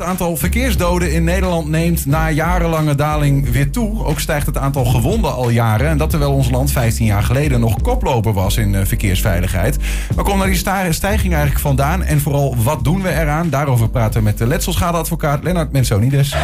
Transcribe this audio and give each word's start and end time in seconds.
Het 0.00 0.08
aantal 0.08 0.36
verkeersdoden 0.36 1.12
in 1.12 1.24
Nederland 1.24 1.68
neemt 1.68 2.06
na 2.06 2.30
jarenlange 2.30 2.94
daling 2.94 3.50
weer 3.50 3.70
toe. 3.70 4.04
Ook 4.04 4.20
stijgt 4.20 4.46
het 4.46 4.58
aantal 4.58 4.84
gewonden 4.84 5.34
al 5.34 5.48
jaren. 5.48 5.88
En 5.88 5.98
dat 5.98 6.10
terwijl 6.10 6.32
ons 6.32 6.50
land 6.50 6.70
15 6.70 7.06
jaar 7.06 7.22
geleden 7.22 7.60
nog 7.60 7.82
koploper 7.82 8.32
was 8.32 8.56
in 8.56 8.72
uh, 8.72 8.80
verkeersveiligheid. 8.84 9.78
Waar 10.14 10.24
komt 10.24 10.36
nou 10.36 10.48
die 10.48 10.92
stijging 10.92 11.32
eigenlijk 11.32 11.60
vandaan? 11.60 12.02
En 12.02 12.20
vooral, 12.20 12.56
wat 12.56 12.84
doen 12.84 13.02
we 13.02 13.08
eraan? 13.08 13.50
Daarover 13.50 13.88
praten 13.88 14.18
we 14.18 14.24
met 14.24 14.38
de 14.38 14.46
letselschadeadvocaat 14.46 15.42
Lennart 15.42 15.72
Mensonides. 15.72 16.34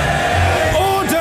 Orde! 0.74 1.20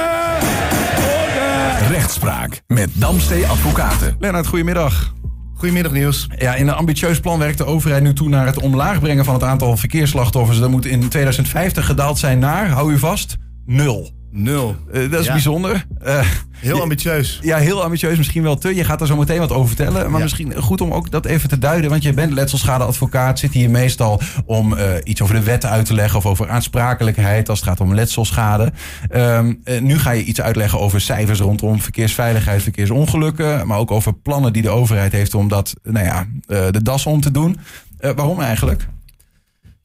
Orde! 0.97 1.87
Rechtspraak 1.87 2.61
met 2.67 2.89
Damstee 2.93 3.47
Advocaten. 3.47 4.15
Lennart, 4.19 4.47
goedemiddag. 4.47 5.13
Goedemiddag 5.57 5.91
Niels. 5.91 6.27
Ja, 6.37 6.55
in 6.55 6.67
een 6.67 6.73
ambitieus 6.73 7.19
plan 7.19 7.39
werkt 7.39 7.57
de 7.57 7.65
overheid 7.65 8.03
nu 8.03 8.13
toe 8.13 8.29
naar 8.29 8.45
het 8.45 8.59
omlaag 8.59 8.99
brengen 8.99 9.25
van 9.25 9.33
het 9.33 9.43
aantal 9.43 9.77
verkeersslachtoffers. 9.77 10.59
Dat 10.59 10.69
moet 10.69 10.85
in 10.85 11.09
2050 11.09 11.85
gedaald 11.85 12.17
zijn 12.17 12.39
naar, 12.39 12.69
hou 12.69 12.93
u 12.93 12.97
vast, 12.99 13.35
nul. 13.65 14.11
Nul. 14.31 14.75
Uh, 14.93 15.11
dat 15.11 15.19
is 15.19 15.25
Ja. 15.25 15.31
bijzonder. 15.31 15.85
Uh, 16.05 16.25
Heel 16.65 16.81
ambitieus. 16.81 17.39
ja, 17.41 17.57
heel 17.57 17.83
ambitieus, 17.83 18.17
misschien 18.17 18.43
wel 18.43 18.57
te. 18.57 18.75
Je 18.75 18.83
gaat 18.83 19.01
er 19.01 19.07
zo 19.07 19.15
meteen 19.17 19.39
wat 19.39 19.51
over 19.51 19.67
vertellen. 19.67 20.01
Maar 20.03 20.19
Ja. 20.19 20.23
misschien 20.25 20.61
goed 20.61 20.81
om 20.81 20.91
ook 20.91 21.11
dat 21.11 21.25
even 21.25 21.49
te 21.49 21.57
duiden. 21.59 21.89
Want 21.89 22.03
je 22.03 22.13
bent 22.13 22.33
letselschadeadvocaat. 22.33 23.39
Zit 23.39 23.53
hier 23.53 23.69
meestal 23.69 24.21
om 24.45 24.73
uh, 24.73 24.83
iets 25.03 25.21
over 25.21 25.35
de 25.35 25.43
wet 25.43 25.65
uit 25.65 25.85
te 25.85 25.93
leggen. 25.93 26.17
Of 26.19 26.25
over 26.25 26.49
aansprakelijkheid 26.49 27.49
als 27.49 27.59
het 27.59 27.67
gaat 27.67 27.79
om 27.79 27.93
letselschade. 27.93 28.73
Um, 29.15 29.61
uh, 29.65 29.81
nu 29.81 29.99
ga 29.99 30.11
je 30.11 30.23
iets 30.23 30.41
uitleggen 30.41 30.79
over 30.79 31.01
cijfers 31.01 31.39
rondom 31.39 31.81
verkeersveiligheid, 31.81 32.63
verkeersongelukken. 32.63 33.67
Maar 33.67 33.77
ook 33.77 33.91
over 33.91 34.13
plannen 34.13 34.53
die 34.53 34.61
de 34.61 34.69
overheid 34.69 35.11
heeft 35.11 35.33
om 35.33 35.47
dat, 35.47 35.73
nou 35.83 36.05
ja, 36.05 36.25
uh, 36.47 36.65
de 36.71 36.81
das 36.81 37.05
om 37.05 37.21
te 37.21 37.31
doen. 37.31 37.59
Uh, 37.99 38.11
waarom 38.15 38.41
eigenlijk? 38.41 38.87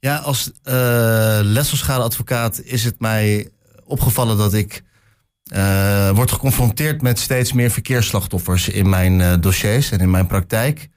Ja, 0.00 0.16
als 0.16 0.50
uh, 0.64 0.72
letselschadeadvocaat 1.42 2.60
is 2.64 2.84
het 2.84 3.00
mij 3.00 3.48
opgevallen 3.84 4.36
dat 4.38 4.54
ik 4.54 4.82
uh, 5.56 6.10
word 6.10 6.30
geconfronteerd 6.30 7.02
met 7.02 7.18
steeds 7.18 7.52
meer 7.52 7.70
verkeersslachtoffers 7.70 8.68
in 8.68 8.88
mijn 8.88 9.20
uh, 9.20 9.34
dossiers 9.40 9.90
en 9.90 9.98
in 9.98 10.10
mijn 10.10 10.26
praktijk. 10.26 10.88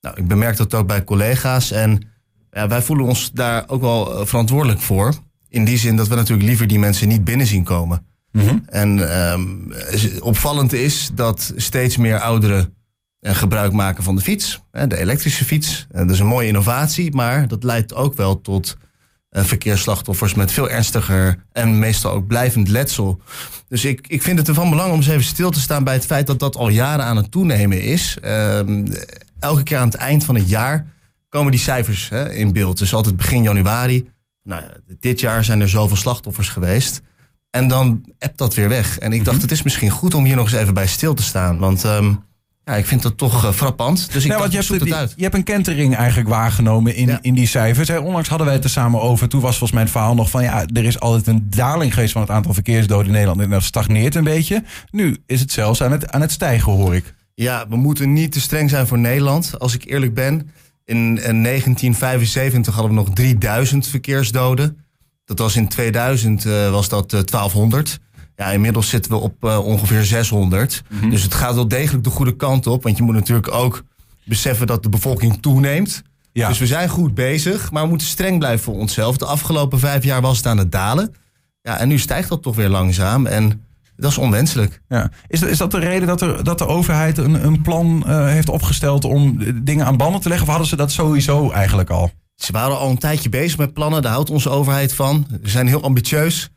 Nou, 0.00 0.16
ik 0.16 0.28
bemerk 0.28 0.56
dat 0.56 0.74
ook 0.74 0.86
bij 0.86 1.04
collega's 1.04 1.70
en 1.70 2.08
ja, 2.50 2.68
wij 2.68 2.82
voelen 2.82 3.06
ons 3.06 3.30
daar 3.32 3.64
ook 3.66 3.80
wel 3.80 4.20
uh, 4.20 4.26
verantwoordelijk 4.26 4.80
voor. 4.80 5.14
In 5.48 5.64
die 5.64 5.78
zin 5.78 5.96
dat 5.96 6.08
we 6.08 6.14
natuurlijk 6.14 6.48
liever 6.48 6.66
die 6.66 6.78
mensen 6.78 7.08
niet 7.08 7.24
binnen 7.24 7.46
zien 7.46 7.64
komen. 7.64 8.06
Mm 8.32 8.46
-hmm. 8.46 8.62
En 8.66 9.20
um, 9.32 9.72
opvallend 10.20 10.72
is 10.72 11.10
dat 11.14 11.52
steeds 11.56 11.96
meer 11.96 12.20
ouderen 12.20 12.74
gebruik 13.20 13.72
maken 13.72 14.04
van 14.04 14.16
de 14.16 14.22
fiets, 14.22 14.60
de 14.70 14.96
elektrische 14.96 15.44
fiets. 15.44 15.86
Dat 15.90 16.10
is 16.10 16.18
een 16.18 16.26
mooie 16.26 16.48
innovatie, 16.48 17.14
maar 17.14 17.48
dat 17.48 17.64
leidt 17.64 17.94
ook 17.94 18.14
wel 18.14 18.40
tot 18.40 18.76
verkeersslachtoffers 19.44 20.34
met 20.34 20.52
veel 20.52 20.70
ernstiger 20.70 21.44
en 21.52 21.78
meestal 21.78 22.12
ook 22.12 22.26
blijvend 22.26 22.68
letsel. 22.68 23.20
Dus 23.68 23.84
ik, 23.84 24.06
ik 24.06 24.22
vind 24.22 24.38
het 24.38 24.48
ervan 24.48 24.70
belang 24.70 24.90
om 24.90 24.96
eens 24.96 25.08
even 25.08 25.24
stil 25.24 25.50
te 25.50 25.60
staan 25.60 25.84
bij 25.84 25.94
het 25.94 26.06
feit 26.06 26.26
dat 26.26 26.38
dat 26.38 26.56
al 26.56 26.68
jaren 26.68 27.04
aan 27.04 27.16
het 27.16 27.30
toenemen 27.30 27.82
is. 27.82 28.16
Um, 28.24 28.86
elke 29.40 29.62
keer 29.62 29.78
aan 29.78 29.88
het 29.88 29.94
eind 29.94 30.24
van 30.24 30.34
het 30.34 30.48
jaar 30.48 30.86
komen 31.28 31.50
die 31.50 31.60
cijfers 31.60 32.08
hè, 32.08 32.32
in 32.32 32.52
beeld. 32.52 32.78
Dus 32.78 32.94
altijd 32.94 33.16
begin 33.16 33.42
januari. 33.42 34.08
Nou, 34.42 34.62
dit 35.00 35.20
jaar 35.20 35.44
zijn 35.44 35.60
er 35.60 35.68
zoveel 35.68 35.96
slachtoffers 35.96 36.48
geweest. 36.48 37.00
En 37.50 37.68
dan 37.68 38.04
appt 38.18 38.38
dat 38.38 38.54
weer 38.54 38.68
weg. 38.68 38.98
En 38.98 39.12
ik 39.12 39.24
dacht, 39.24 39.42
het 39.42 39.50
is 39.50 39.62
misschien 39.62 39.90
goed 39.90 40.14
om 40.14 40.24
hier 40.24 40.36
nog 40.36 40.52
eens 40.52 40.60
even 40.60 40.74
bij 40.74 40.86
stil 40.86 41.14
te 41.14 41.22
staan. 41.22 41.58
Want 41.58 41.84
um, 41.84 42.24
ja, 42.70 42.76
ik 42.76 42.86
vind 42.86 43.02
dat 43.02 43.18
toch 43.18 43.44
uh, 43.44 43.52
frappant. 43.52 44.12
Dus 44.12 44.24
ik 44.24 44.30
ja, 44.30 44.38
dacht, 44.38 44.52
je, 44.52 44.58
hebt, 44.58 44.68
het 44.68 44.92
uit. 44.92 45.12
je 45.16 45.22
hebt 45.22 45.34
een 45.34 45.44
kentering 45.44 45.96
eigenlijk 45.96 46.28
waargenomen 46.28 46.94
in, 46.94 47.06
ja. 47.06 47.18
in 47.22 47.34
die 47.34 47.46
cijfers. 47.46 47.90
Onlangs 47.90 48.28
hadden 48.28 48.46
wij 48.46 48.56
het 48.56 48.64
er 48.64 48.70
samen 48.70 49.00
over. 49.00 49.28
Toen 49.28 49.40
was 49.40 49.50
volgens 49.50 49.72
mij 49.72 49.82
het 49.82 49.90
verhaal 49.90 50.14
nog 50.14 50.30
van... 50.30 50.42
ja, 50.42 50.66
er 50.72 50.84
is 50.84 51.00
altijd 51.00 51.26
een 51.26 51.46
daling 51.50 51.94
geweest 51.94 52.12
van 52.12 52.22
het 52.22 52.30
aantal 52.30 52.54
verkeersdoden 52.54 53.06
in 53.06 53.12
Nederland. 53.12 53.40
En 53.40 53.50
dat 53.50 53.62
stagneert 53.62 54.14
een 54.14 54.24
beetje. 54.24 54.62
Nu 54.90 55.16
is 55.26 55.40
het 55.40 55.52
zelfs 55.52 55.82
aan 55.82 55.92
het, 55.92 56.10
aan 56.10 56.20
het 56.20 56.32
stijgen, 56.32 56.72
hoor 56.72 56.94
ik. 56.94 57.14
Ja, 57.34 57.68
we 57.68 57.76
moeten 57.76 58.12
niet 58.12 58.32
te 58.32 58.40
streng 58.40 58.70
zijn 58.70 58.86
voor 58.86 58.98
Nederland. 58.98 59.58
Als 59.58 59.74
ik 59.74 59.84
eerlijk 59.84 60.14
ben, 60.14 60.50
in, 60.84 60.96
in 60.96 61.42
1975 61.42 62.74
hadden 62.74 62.92
we 62.92 62.98
nog 62.98 63.10
3000 63.14 63.88
verkeersdoden. 63.88 64.84
Dat 65.24 65.38
was 65.38 65.56
in 65.56 65.68
2000 65.68 66.44
uh, 66.44 66.70
was 66.70 66.88
dat 66.88 67.12
uh, 67.12 67.20
1200. 67.20 67.98
Ja, 68.36 68.50
inmiddels 68.50 68.88
zitten 68.88 69.10
we 69.12 69.18
op 69.18 69.44
uh, 69.44 69.66
ongeveer 69.66 70.04
600. 70.04 70.82
Mm 70.88 70.98
-hmm. 71.00 71.10
Dus 71.10 71.22
het 71.22 71.34
gaat 71.34 71.54
wel 71.54 71.68
degelijk 71.68 72.04
de 72.04 72.10
goede 72.10 72.36
kant 72.36 72.66
op. 72.66 72.82
Want 72.82 72.96
je 72.96 73.02
moet 73.02 73.14
natuurlijk 73.14 73.52
ook 73.52 73.82
beseffen 74.24 74.66
dat 74.66 74.82
de 74.82 74.88
bevolking 74.88 75.42
toeneemt. 75.42 76.02
Ja. 76.32 76.48
Dus 76.48 76.58
we 76.58 76.66
zijn 76.66 76.88
goed 76.88 77.14
bezig, 77.14 77.70
maar 77.70 77.82
we 77.82 77.88
moeten 77.88 78.06
streng 78.06 78.38
blijven 78.38 78.64
voor 78.64 78.74
onszelf. 78.74 79.16
De 79.16 79.24
afgelopen 79.24 79.78
vijf 79.78 80.04
jaar 80.04 80.20
was 80.20 80.36
het 80.36 80.46
aan 80.46 80.58
het 80.58 80.72
dalen. 80.72 81.14
Ja, 81.62 81.78
en 81.78 81.88
nu 81.88 81.98
stijgt 81.98 82.28
dat 82.28 82.42
toch 82.42 82.56
weer 82.56 82.68
langzaam. 82.68 83.26
En 83.26 83.64
dat 83.96 84.10
is 84.10 84.18
onwenselijk. 84.18 84.80
Ja. 84.88 85.10
Is, 85.28 85.42
is 85.42 85.58
dat 85.58 85.70
de 85.70 85.78
reden 85.78 86.06
dat, 86.06 86.20
er, 86.20 86.44
dat 86.44 86.58
de 86.58 86.66
overheid 86.66 87.18
een, 87.18 87.44
een 87.44 87.62
plan 87.62 88.04
uh, 88.06 88.26
heeft 88.26 88.48
opgesteld 88.48 89.04
om 89.04 89.38
dingen 89.62 89.86
aan 89.86 89.96
banden 89.96 90.20
te 90.20 90.28
leggen? 90.28 90.46
Of 90.46 90.52
hadden 90.52 90.70
ze 90.70 90.76
dat 90.76 90.92
sowieso 90.92 91.50
eigenlijk 91.50 91.90
al? 91.90 92.10
Ze 92.34 92.52
waren 92.52 92.78
al 92.78 92.90
een 92.90 92.98
tijdje 92.98 93.28
bezig 93.28 93.58
met 93.58 93.72
plannen. 93.72 94.02
Daar 94.02 94.12
houdt 94.12 94.30
onze 94.30 94.50
overheid 94.50 94.94
van. 94.94 95.26
We 95.42 95.48
zijn 95.48 95.66
heel 95.66 95.82
ambitieus. 95.82 96.50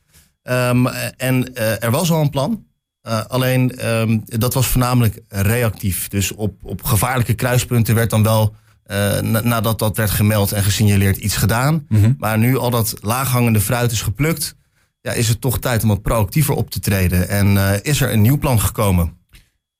Um, 0.49 0.87
en 1.17 1.51
uh, 1.53 1.83
er 1.83 1.91
was 1.91 2.11
al 2.11 2.21
een 2.21 2.29
plan. 2.29 2.65
Uh, 3.07 3.25
alleen 3.25 3.89
um, 3.89 4.21
dat 4.25 4.53
was 4.53 4.67
voornamelijk 4.67 5.19
reactief. 5.27 6.07
Dus 6.07 6.31
op, 6.31 6.53
op 6.63 6.83
gevaarlijke 6.83 7.33
kruispunten 7.33 7.95
werd 7.95 8.09
dan 8.09 8.23
wel, 8.23 8.55
uh, 8.91 9.19
na, 9.19 9.41
nadat 9.41 9.79
dat 9.79 9.97
werd 9.97 10.09
gemeld 10.09 10.51
en 10.51 10.63
gesignaleerd, 10.63 11.17
iets 11.17 11.35
gedaan. 11.35 11.85
Mm 11.88 12.03
-hmm. 12.03 12.15
Maar 12.17 12.38
nu 12.38 12.57
al 12.57 12.69
dat 12.69 12.95
laaghangende 13.01 13.61
fruit 13.61 13.91
is 13.91 14.01
geplukt, 14.01 14.55
ja, 15.01 15.11
is 15.11 15.27
het 15.27 15.41
toch 15.41 15.59
tijd 15.59 15.83
om 15.83 15.89
wat 15.89 16.01
proactiever 16.01 16.53
op 16.53 16.69
te 16.69 16.79
treden. 16.79 17.29
En 17.29 17.81
is 17.83 18.01
er 18.01 18.13
een 18.13 18.21
nieuw 18.21 18.38
plan 18.38 18.59
gekomen. 18.59 19.17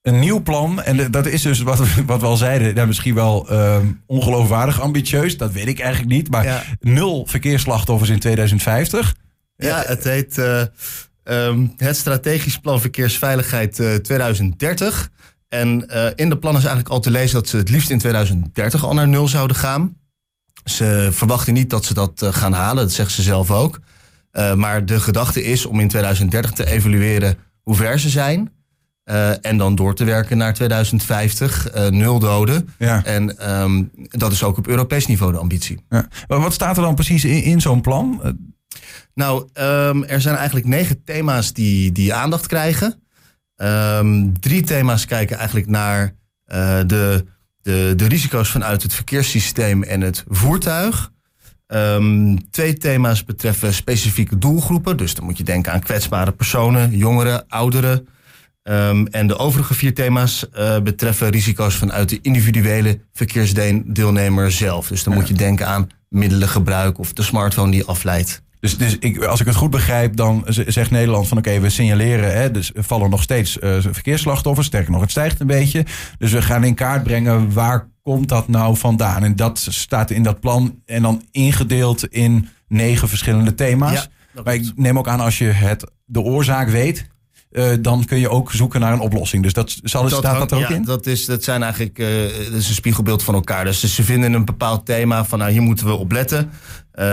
Een 0.02 0.20
nieuw 0.20 0.42
plan, 0.42 0.82
en 0.82 1.12
dat 1.12 1.26
is 1.26 1.42
dus 1.42 1.62
wat, 1.62 1.80
wat 2.06 2.20
we 2.22 2.26
al 2.26 2.38
zeiden, 2.38 2.76
ja, 2.76 2.86
misschien 2.86 3.16
wel 3.16 3.52
uh, 3.52 3.78
ongeloofwaardig 4.06 4.82
ambitieus, 4.82 5.38
dat 5.38 5.52
weet 5.52 5.68
ik 5.68 5.80
eigenlijk 5.80 6.12
niet. 6.12 6.32
Maar 6.32 6.44
ja. 6.44 6.64
nul 6.80 7.26
verkeersslachtoffers 7.28 8.10
in 8.10 8.20
2050. 8.20 9.16
Ja, 9.68 9.84
het 9.88 10.04
heet 10.04 10.38
uh, 10.38 10.62
um, 11.24 11.74
het 11.78 11.98
strategisch 11.98 12.60
plan 12.60 12.82
verkeersveiligheid 12.82 13.80
uh, 13.80 13.96
2030. 13.96 15.10
En 15.50 15.86
uh, 15.94 16.06
in 16.16 16.30
de 16.30 16.38
plan 16.38 16.54
is 16.54 16.60
eigenlijk 16.60 16.90
al 16.90 17.00
te 17.00 17.12
lezen 17.12 17.34
dat 17.34 17.48
ze 17.48 17.58
het 17.58 17.70
liefst 17.70 17.90
in 17.90 18.00
2030 18.00 18.86
al 18.86 18.94
naar 18.94 19.08
nul 19.08 19.28
zouden 19.28 19.56
gaan. 19.56 19.98
Ze 20.64 21.10
verwachten 21.12 21.54
niet 21.54 21.70
dat 21.70 21.86
ze 21.86 21.94
dat 21.94 22.26
gaan 22.30 22.54
halen, 22.54 22.84
dat 22.84 22.94
zegt 22.94 23.12
ze 23.12 23.22
zelf 23.22 23.52
ook. 23.52 23.80
Maar 24.56 24.86
de 24.86 25.00
gedachte 25.00 25.44
is 25.44 25.66
om 25.66 25.80
in 25.80 25.88
2030 25.88 26.52
te 26.52 26.66
evalueren 26.66 27.38
hoe 27.64 27.76
ver 27.76 28.00
ze 28.00 28.10
zijn. 28.10 28.52
Uh, 29.06 29.46
en 29.46 29.58
dan 29.58 29.76
door 29.76 29.96
te 29.96 30.04
werken 30.04 30.38
naar 30.38 30.54
2050, 30.54 31.76
uh, 31.76 31.88
nul 31.88 32.20
doden. 32.20 32.70
Ja. 32.78 33.04
En 33.06 33.52
um, 33.62 33.92
dat 33.94 34.32
is 34.32 34.44
ook 34.44 34.58
op 34.58 34.68
Europees 34.68 35.06
niveau 35.06 35.32
de 35.32 35.38
ambitie. 35.38 35.80
Ja. 35.90 36.08
Maar 36.28 36.40
wat 36.40 36.54
staat 36.54 36.78
er 36.78 36.84
dan 36.84 36.96
precies 36.96 37.26
in, 37.26 37.44
in 37.44 37.62
zo'n 37.62 37.82
plan? 37.82 38.22
Nou, 39.14 39.48
um, 39.54 40.04
er 40.04 40.22
zijn 40.22 40.36
eigenlijk 40.36 40.68
negen 40.68 41.04
thema's 41.04 41.54
die, 41.54 41.92
die 41.92 42.14
aandacht 42.14 42.48
krijgen. 42.48 43.04
Um, 43.56 44.40
drie 44.40 44.62
thema's 44.62 45.06
kijken 45.06 45.38
eigenlijk 45.38 45.68
naar 45.68 46.16
uh, 46.48 46.80
de, 46.86 47.26
de, 47.62 47.94
de 47.96 48.08
risico's 48.08 48.50
vanuit 48.50 48.84
het 48.84 48.94
verkeerssysteem 48.94 49.84
en 49.84 50.02
het 50.02 50.24
voertuig. 50.28 51.12
Um, 51.68 52.50
twee 52.50 52.74
thema's 52.74 53.24
betreffen 53.24 53.74
specifieke 53.74 54.38
doelgroepen. 54.38 54.98
Dus 54.98 55.14
dan 55.16 55.26
moet 55.26 55.38
je 55.38 55.44
denken 55.44 55.72
aan 55.72 55.80
kwetsbare 55.80 56.32
personen, 56.32 56.98
jongeren, 56.98 57.48
ouderen. 57.48 58.08
Um, 58.64 59.08
en 59.08 59.28
de 59.28 59.38
overige 59.38 59.74
vier 59.74 59.94
thema's 59.94 60.46
uh, 60.58 60.80
betreffen 60.80 61.30
risico's 61.30 61.76
vanuit 61.76 62.10
de 62.10 62.20
individuele 62.22 63.00
verkeersdeelnemer 63.14 64.52
zelf. 64.52 64.88
Dus 64.88 65.04
dan 65.04 65.14
ja. 65.14 65.20
moet 65.20 65.28
je 65.28 65.34
denken 65.34 65.68
aan 65.68 65.90
middelengebruik 66.10 67.00
of 67.00 67.14
de 67.14 67.24
smartphone 67.24 67.72
die 67.72 67.86
afleidt. 67.86 68.42
Dus, 68.60 68.78
dus 68.78 68.98
ik, 69.00 69.24
als 69.24 69.40
ik 69.40 69.46
het 69.46 69.56
goed 69.56 69.70
begrijp, 69.70 70.16
dan 70.16 70.44
zegt 70.48 70.92
Nederland 70.92 71.28
van 71.28 71.38
oké, 71.38 71.50
okay, 71.50 71.62
we 71.62 71.70
signaleren, 71.70 72.34
hè, 72.34 72.52
dus 72.52 72.72
er 72.74 72.84
vallen 72.84 73.10
nog 73.10 73.22
steeds 73.22 73.58
uh, 73.58 73.76
verkeersslachtoffers. 73.80 74.68
Sterker 74.68 74.92
nog, 74.92 75.02
het 75.02 75.12
stijgt 75.12 75.40
een 75.40 75.48
beetje. 75.48 75.86
Dus 76.18 76.32
we 76.32 76.42
gaan 76.42 76.64
in 76.64 76.76
kaart 76.76 77.04
brengen 77.04 77.54
waar 77.54 77.88
komt 78.04 78.30
dat 78.30 78.48
nou 78.48 78.78
vandaan. 78.78 79.24
En 79.24 79.36
dat 79.36 79.68
staat 79.70 80.12
in 80.12 80.24
dat 80.24 80.40
plan 80.40 80.82
en 80.86 81.02
dan 81.02 81.24
ingedeeld 81.32 82.08
in 82.08 82.50
negen 82.68 83.10
verschillende 83.10 83.56
thema's. 83.56 84.10
Ja, 84.34 84.42
maar 84.44 84.54
ik 84.54 84.72
neem 84.76 84.98
ook 84.98 85.08
aan 85.08 85.20
als 85.20 85.38
je 85.38 85.46
het, 85.46 85.92
de 86.06 86.22
oorzaak 86.22 86.70
weet, 86.70 87.08
uh, 87.52 87.74
dan 87.82 88.06
kun 88.06 88.20
je 88.20 88.30
ook 88.30 88.52
zoeken 88.52 88.80
naar 88.80 88.94
een 88.94 89.00
oplossing. 89.00 89.44
Dus 89.44 89.54
dat, 89.54 89.80
zal, 89.84 90.02
dat 90.02 90.12
staat 90.12 90.40
dat 90.40 90.52
er 90.52 90.58
ook 90.58 90.70
ja, 90.70 90.76
in? 90.76 90.84
Dat 90.84 91.06
is, 91.06 91.26
dat 91.26 91.44
zijn 91.44 91.64
eigenlijk 91.64 92.00
uh, 92.00 92.08
dat 92.46 92.60
is 92.60 92.68
een 92.68 92.74
spiegelbeeld 92.74 93.24
van 93.24 93.34
elkaar. 93.34 93.66
Dus 93.66 93.96
ze 93.96 94.04
vinden 94.04 94.34
een 94.34 94.46
bepaald 94.46 94.86
thema 94.86 95.26
van 95.26 95.40
nou, 95.40 95.52
hier 95.52 95.62
moeten 95.62 95.86
we 95.86 95.94
op 95.94 96.12
letten. 96.12 96.50
Uh, 96.94 97.06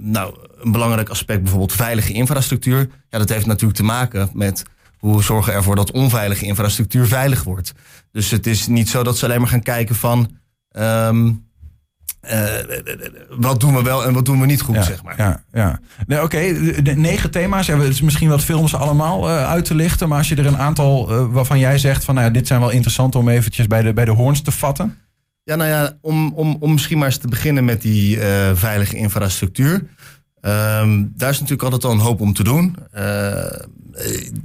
nou, 0.00 0.34
een 0.60 0.72
belangrijk 0.72 1.08
aspect 1.08 1.40
bijvoorbeeld 1.42 1.72
veilige 1.72 2.12
infrastructuur. 2.12 2.88
Ja, 3.08 3.18
dat 3.18 3.28
heeft 3.28 3.46
natuurlijk 3.46 3.78
te 3.78 3.84
maken 3.84 4.30
met 4.32 4.62
hoe 4.98 5.16
we 5.16 5.22
zorgen 5.22 5.52
ervoor 5.52 5.76
dat 5.76 5.90
onveilige 5.90 6.44
infrastructuur 6.44 7.06
veilig 7.06 7.42
wordt. 7.42 7.72
Dus 8.12 8.30
het 8.30 8.46
is 8.46 8.66
niet 8.66 8.88
zo 8.88 9.02
dat 9.02 9.18
ze 9.18 9.24
alleen 9.24 9.40
maar 9.40 9.48
gaan 9.48 9.62
kijken 9.62 9.94
van 9.94 10.30
um, 10.78 11.46
wat 13.28 13.60
doen 13.60 13.74
we 13.74 13.82
wel 13.82 14.04
en 14.04 14.12
wat 14.12 14.24
doen 14.24 14.40
we 14.40 14.46
niet 14.46 14.60
goed, 14.60 14.74
ja, 14.74 14.82
zeg 14.82 15.02
maar. 15.02 15.14
Ja, 15.16 15.42
ja. 15.52 15.80
Nee, 16.06 16.22
Oké, 16.22 16.38
de 16.82 16.94
negen 16.96 17.30
thema's. 17.30 17.66
Het 17.66 17.82
is 17.82 18.00
misschien 18.00 18.28
wat 18.28 18.44
films 18.44 18.74
allemaal 18.74 19.28
uh, 19.28 19.48
uit 19.48 19.64
te 19.64 19.74
lichten. 19.74 20.08
Maar 20.08 20.18
als 20.18 20.28
je 20.28 20.34
er 20.34 20.46
een 20.46 20.58
aantal 20.58 21.12
uh, 21.12 21.32
waarvan 21.32 21.58
jij 21.58 21.78
zegt 21.78 22.04
van 22.04 22.14
nou, 22.14 22.26
ja, 22.26 22.32
dit 22.32 22.46
zijn 22.46 22.60
wel 22.60 22.70
interessant 22.70 23.14
om 23.14 23.28
eventjes 23.28 23.66
bij 23.66 23.82
de, 23.82 23.92
bij 23.92 24.04
de 24.04 24.10
hoorns 24.10 24.42
te 24.42 24.50
vatten. 24.50 24.98
Ja, 25.42 25.56
nou 25.56 25.70
ja, 25.70 25.92
om, 26.00 26.32
om, 26.34 26.56
om 26.60 26.72
misschien 26.72 26.98
maar 26.98 27.06
eens 27.06 27.16
te 27.16 27.28
beginnen 27.28 27.64
met 27.64 27.82
die 27.82 28.18
veilige 28.54 28.96
infrastructuur. 28.96 29.74
Um, 29.74 31.12
daar 31.16 31.30
is 31.30 31.40
natuurlijk 31.40 31.62
altijd 31.62 31.84
al 31.84 31.92
een 31.92 31.98
hoop 31.98 32.20
om 32.20 32.32
te 32.32 32.44
doen. 32.44 32.76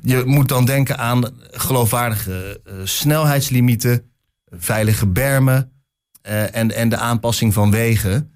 je 0.01 0.23
moet 0.25 0.47
dan 0.47 0.65
denken 0.65 0.97
aan 0.97 1.29
geloofwaardige 1.51 2.61
snelheidslimieten, 2.83 4.03
veilige 4.49 5.07
bermen 5.07 5.71
en, 6.21 6.75
en 6.75 6.89
de 6.89 6.97
aanpassing 6.97 7.53
van 7.53 7.71
wegen. 7.71 8.31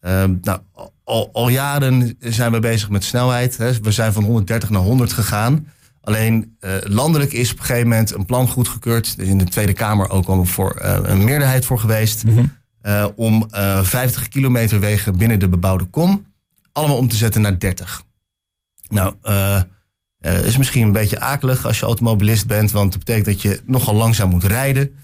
Um, 0.00 0.38
nou, 0.42 0.60
al, 1.04 1.30
al, 1.32 1.48
jaren 1.48 2.16
zijn 2.18 2.52
we 2.52 2.58
bezig 2.58 2.90
met 2.90 3.04
snelheid. 3.04 3.56
Hè. 3.56 3.72
We 3.72 3.92
zijn 3.92 4.12
van 4.12 4.24
130 4.24 4.70
naar 4.70 4.80
100 4.80 5.12
gegaan. 5.12 5.66
Alleen 6.00 6.56
uh, 6.60 6.74
landelijk 6.82 7.32
is 7.32 7.52
op 7.52 7.58
een 7.58 7.64
gegeven 7.64 7.88
moment 7.88 8.14
een 8.14 8.26
plan 8.26 8.48
goedgekeurd. 8.48 9.14
Er 9.16 9.22
is 9.22 9.28
in 9.28 9.38
de 9.38 9.44
Tweede 9.44 9.72
Kamer 9.72 10.10
ook 10.10 10.26
al 10.26 10.44
voor, 10.44 10.80
uh, 10.82 10.98
een 11.02 11.24
meerderheid 11.24 11.64
voor 11.64 11.78
geweest. 11.78 12.24
Mm 12.24 12.36
-hmm. 12.36 12.52
uh, 12.82 13.06
om 13.16 13.46
50 13.82 14.28
kilometer 14.28 14.80
wegen 14.80 15.16
binnen 15.16 15.38
de 15.38 15.48
bebouwde 15.48 15.84
kom 15.84 16.26
allemaal 16.72 16.96
om 16.96 17.08
te 17.08 17.16
zetten 17.16 17.40
naar 17.40 17.58
30. 17.58 18.02
Nou, 18.88 19.14
is 20.20 20.56
misschien 20.56 20.82
een 20.82 20.92
beetje 20.92 21.20
akelig 21.20 21.66
als 21.66 21.78
je 21.78 21.86
automobilist 21.86 22.46
bent, 22.46 22.70
want 22.70 22.92
dat 22.92 23.04
betekent 23.04 23.26
dat 23.26 23.42
je 23.42 23.60
nogal 23.64 23.94
langzaam 23.94 24.30
moet 24.30 24.44
rijden. 24.44 24.94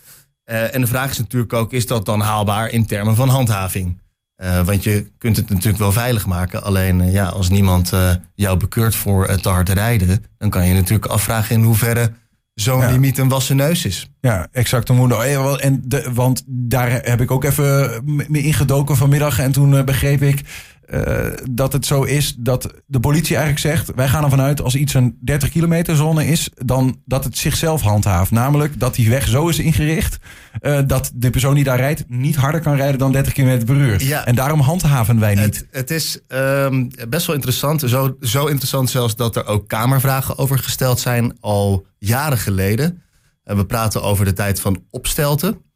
En 0.49 0.81
de 0.81 0.87
vraag 0.87 1.11
is 1.11 1.19
natuurlijk 1.19 1.53
ook, 1.53 1.73
is 1.73 1.87
dat 1.87 2.05
dan 2.05 2.21
haalbaar 2.21 2.71
in 2.71 2.87
termen 2.87 3.17
van 3.17 3.29
handhaving? 3.29 3.99
Uh, 4.43 4.61
want 4.65 4.85
je 4.85 5.11
kunt 5.19 5.37
het 5.37 5.49
natuurlijk 5.49 5.79
wel 5.79 5.93
veilig 5.93 6.27
maken. 6.27 6.63
Alleen 6.63 7.01
uh, 7.01 7.13
ja, 7.13 7.27
als 7.27 7.49
niemand 7.49 7.93
jou 8.35 8.57
bekeurt 8.57 8.95
voor 8.95 9.41
te 9.41 9.49
hard 9.49 9.69
rijden, 9.69 10.25
dan 10.39 10.51
kan 10.51 10.67
je 10.67 10.75
natuurlijk 10.75 11.07
afvragen 11.11 11.55
in 11.55 11.63
hoeverre 11.63 12.13
zo'n 12.55 12.81
ja. 12.81 12.91
limiet 12.91 13.19
een 13.19 13.29
wassen 13.29 13.57
neus 13.57 13.85
is. 13.85 14.11
Ja, 14.21 14.49
exact. 14.53 14.91
En 14.91 15.83
de, 15.85 16.11
want 16.15 16.43
daar 16.47 16.91
heb 16.91 17.21
ik 17.21 17.31
ook 17.31 17.45
even 17.45 18.01
mee 18.29 18.43
ingedoken 18.43 18.97
vanmiddag. 18.97 19.39
En 19.39 19.53
toen 19.53 19.85
begreep 19.85 20.23
ik 20.23 20.45
uh, 20.95 21.27
dat 21.51 21.73
het 21.73 21.87
zo 21.87 22.03
is 22.03 22.35
dat 22.39 22.75
de 22.87 23.01
politie 23.01 23.37
eigenlijk 23.37 23.67
zegt: 23.67 23.95
wij 23.95 24.09
gaan 24.09 24.25
ervan 24.25 24.41
uit 24.41 24.63
als 24.63 24.75
iets 24.75 24.95
een 24.95 25.19
30 25.21 25.51
kilometer 25.51 25.97
zone 25.97 26.27
is, 26.27 26.51
dan 26.55 27.01
dat 27.05 27.25
het 27.25 27.39
zichzelf 27.39 27.83
handhaaft. 27.83 28.31
Namelijk 28.31 28.81
dat 28.81 28.95
die 28.95 29.11
weg 29.11 29.29
zo 29.29 29.49
is 29.49 29.59
ingericht 29.59 30.19
uh, 30.61 30.81
dat 30.87 31.11
de 31.15 31.31
persoon 31.31 31.55
die 31.55 31.65
daar 31.65 31.77
rijdt 31.77 32.05
niet 32.09 32.37
harder 32.37 32.61
kan 32.61 32.77
rijden 32.77 32.99
dan 32.99 33.13
30 33.13 33.33
km 33.33 33.65
per 33.65 33.77
uur. 33.77 34.03
Ja, 34.03 34.27
en 34.27 34.35
daarom 34.35 34.61
handhaven 34.61 35.21
wij 35.21 35.35
niet. 35.35 35.45
Het, 35.45 35.67
het 35.71 35.91
is 35.91 36.21
um, 36.29 36.91
best 37.09 37.27
wel 37.27 37.35
interessant. 37.35 37.83
Zo, 37.87 38.17
zo 38.21 38.47
interessant 38.47 38.91
zelfs 38.91 39.17
dat 39.17 39.37
er 39.37 39.47
ook 39.47 39.69
kamervragen 39.69 40.39
over 40.39 40.59
gesteld 40.59 41.01
zijn 41.01 41.37
al 41.41 41.87
jaren 41.99 42.39
geleden. 42.39 43.03
Uh, 43.45 43.57
we 43.57 43.67
praten 43.67 44.03
over 44.03 44.25
de 44.25 44.33
tijd 44.33 44.61
van 44.61 44.85
opstelten. 44.91 45.67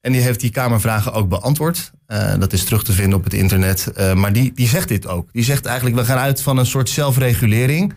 En 0.00 0.12
die 0.12 0.20
heeft 0.20 0.40
die 0.40 0.50
Kamervragen 0.50 1.12
ook 1.12 1.28
beantwoord. 1.28 1.92
Uh, 2.06 2.34
dat 2.38 2.52
is 2.52 2.64
terug 2.64 2.84
te 2.84 2.92
vinden 2.92 3.18
op 3.18 3.24
het 3.24 3.32
internet. 3.34 3.92
Uh, 3.96 4.14
maar 4.14 4.32
die, 4.32 4.52
die 4.54 4.68
zegt 4.68 4.88
dit 4.88 5.06
ook. 5.06 5.32
Die 5.32 5.44
zegt 5.44 5.66
eigenlijk, 5.66 5.96
we 5.96 6.04
gaan 6.04 6.18
uit 6.18 6.42
van 6.42 6.56
een 6.56 6.66
soort 6.66 6.88
zelfregulering. 6.88 7.92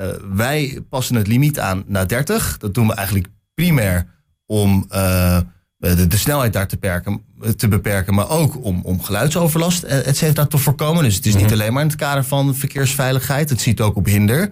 Uh, 0.00 0.06
wij 0.34 0.80
passen 0.88 1.16
het 1.16 1.26
limiet 1.26 1.58
aan 1.58 1.84
naar 1.86 2.08
30. 2.08 2.58
Dat 2.58 2.74
doen 2.74 2.86
we 2.86 2.94
eigenlijk 2.94 3.26
primair 3.54 4.06
om 4.46 4.86
de, 4.88 6.06
de, 6.08 6.16
snelheid 6.16 6.52
daar 6.52 6.66
te, 6.66 6.76
perken, 6.76 7.22
te 7.56 7.68
beperken. 7.68 8.14
Maar 8.14 8.30
ook 8.30 8.64
om, 8.64 8.80
om 8.82 9.02
geluidsoverlast, 9.02 9.82
et 9.82 10.16
cetera, 10.16 10.46
te 10.46 10.58
voorkomen. 10.58 11.04
Dus 11.04 11.14
het 11.14 11.26
is 11.26 11.34
niet 11.34 11.52
alleen 11.52 11.72
maar 11.72 11.82
in 11.82 11.88
het 11.88 11.96
kader 11.96 12.24
van 12.24 12.54
verkeersveiligheid. 12.54 13.48
Het 13.48 13.60
ziet 13.60 13.80
ook 13.80 13.96
op 13.96 14.06
hinder. 14.06 14.50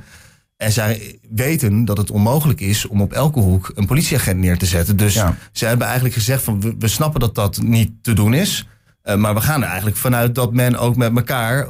En 0.56 0.72
zij 0.72 1.18
weten 1.30 1.84
dat 1.84 1.96
het 1.96 2.10
onmogelijk 2.10 2.60
is 2.60 2.86
om 2.86 3.00
op 3.00 3.12
elke 3.12 3.40
hoek 3.40 3.72
een 3.74 3.86
politieagent 3.86 4.38
neer 4.38 4.58
te 4.58 4.66
zetten. 4.66 4.96
Dus 4.96 5.14
ja. 5.14 5.36
ze 5.52 5.66
hebben 5.66 5.86
eigenlijk 5.86 6.14
gezegd 6.14 6.42
van 6.42 6.60
we, 6.60 6.74
we, 6.78 6.88
snappen 6.88 7.20
dat 7.20 7.34
dat 7.34 7.62
niet 7.62 7.92
te 8.02 8.12
doen 8.12 8.34
is. 8.34 8.66
Uh, 9.04 9.14
maar 9.14 9.34
we 9.34 9.40
gaan 9.40 9.62
er 9.62 9.68
eigenlijk 9.68 9.96
vanuit 9.96 10.34
dat 10.34 10.52
men 10.52 10.76
ook 10.76 10.96
met 10.96 11.16
elkaar, 11.16 11.68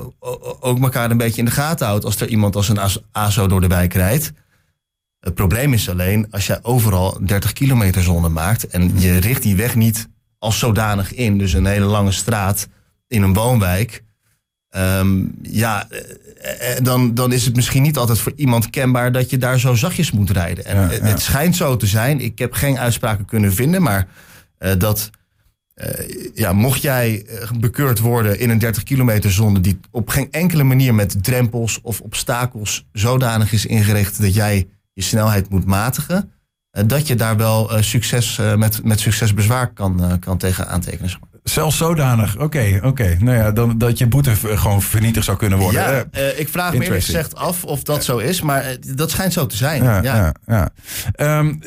ook 0.61 0.83
elkaar 0.83 1.11
een 1.11 1.17
beetje 1.17 1.39
in 1.39 1.45
de 1.45 1.51
gaten 1.51 1.87
houdt 1.87 2.05
als 2.05 2.21
er 2.21 2.29
iemand 2.29 2.57
als 2.57 2.69
een 2.69 2.79
ASO 3.13 3.47
door 3.47 3.61
de 3.61 3.67
wijk 3.67 3.95
rijdt. 3.95 4.33
Het 5.21 5.35
probleem 5.35 5.73
is 5.73 5.89
alleen 5.89 6.27
als 6.31 6.47
je 6.47 6.59
overal 6.63 7.19
30 7.27 7.53
kilometer 7.53 8.03
zone 8.03 8.29
maakt 8.29 8.67
en 8.67 9.01
je 9.01 9.17
richt 9.17 9.43
die 9.43 9.57
weg 9.57 9.75
niet 9.75 10.09
als 10.39 10.59
zodanig 10.59 11.15
in, 11.15 11.39
dus 11.39 11.53
een 11.53 11.67
hele 11.67 11.85
lange 11.85 12.13
straat 12.13 12.69
in 13.09 13.23
een 13.23 13.33
woonwijk. 13.33 14.05
Um, 14.77 15.35
ja, 15.43 15.89
dan, 16.83 17.15
dan 17.15 17.33
is 17.33 17.45
het 17.45 17.57
misschien 17.57 17.83
niet 17.83 17.97
altijd 17.97 18.19
voor 18.19 18.33
iemand 18.37 18.71
kenbaar 18.71 19.13
dat 19.13 19.31
je 19.31 19.39
daar 19.39 19.59
zo 19.59 19.75
zachtjes 19.75 20.11
moet 20.11 20.31
rijden. 20.31 20.65
En 20.65 20.77
ja, 20.77 20.91
ja. 20.91 20.99
het 20.99 21.21
schijnt 21.21 21.57
zo 21.57 21.77
te 21.77 21.87
zijn. 21.87 22.21
Ik 22.21 22.39
heb 22.39 22.53
geen 22.53 22.79
uitspraken 22.79 23.25
kunnen 23.25 23.53
vinden, 23.53 23.83
maar 23.83 24.09
uh, 24.59 24.73
dat. 24.79 25.11
Uh, 25.75 25.89
ja, 26.35 26.53
mocht 26.53 26.83
jij 26.83 27.27
bekeurd 27.59 27.99
worden 27.99 28.39
in 28.39 28.51
een 28.51 28.59
30 28.59 28.83
kilometer 28.83 29.33
zone 29.33 29.61
die 29.61 29.81
op 29.91 30.09
geen 30.09 30.29
enkele 30.31 30.63
manier 30.63 30.95
met 30.95 31.25
drempels 31.25 31.81
of 31.83 32.01
obstakels 32.01 32.87
zodanig 32.93 33.53
is 33.53 33.67
ingericht 33.67 34.21
dat 34.21 34.35
jij 34.35 34.69
je 34.93 35.03
snelheid 35.03 35.49
moet 35.49 35.65
matigen, 35.65 36.33
dat 36.87 37.07
je 37.07 37.15
daar 37.15 37.37
wel 37.37 37.71
succes, 37.81 38.41
met, 38.57 38.85
met 38.85 39.01
succes 39.01 39.35
bezwaar 39.35 39.73
kan, 39.73 40.19
kan 40.21 40.39
tegen 40.39 40.69
aantekenen. 40.69 41.11
Zeg 41.11 41.21
maar. 41.21 41.33
Zelfs 41.43 41.77
zodanig. 41.77 42.35
Oké, 42.35 42.45
okay, 42.45 42.77
oké. 42.77 42.87
Okay. 42.87 43.17
Nou 43.21 43.37
ja, 43.37 43.51
dan, 43.51 43.79
dat 43.79 43.99
je 43.99 44.07
boete 44.07 44.35
gewoon 44.35 44.83
vernietigd 44.83 45.25
zou 45.25 45.37
kunnen 45.37 45.59
worden. 45.59 45.81
Ja, 45.81 46.05
uh, 46.19 46.39
ik 46.39 46.49
vraag 46.49 46.73
me 46.73 46.85
eerlijk 46.85 47.05
gezegd 47.05 47.37
af 47.37 47.65
of 47.65 47.83
dat 47.83 48.05
zo 48.05 48.19
is, 48.19 48.41
maar 48.41 48.77
dat 48.95 49.11
schijnt 49.11 49.33
zo 49.33 49.47
te 49.47 49.57
zijn. 49.57 49.83
Ja, 49.83 50.03
ja. 50.03 50.35
ja, 50.47 50.71
ja. 51.17 51.39
Um, 51.39 51.61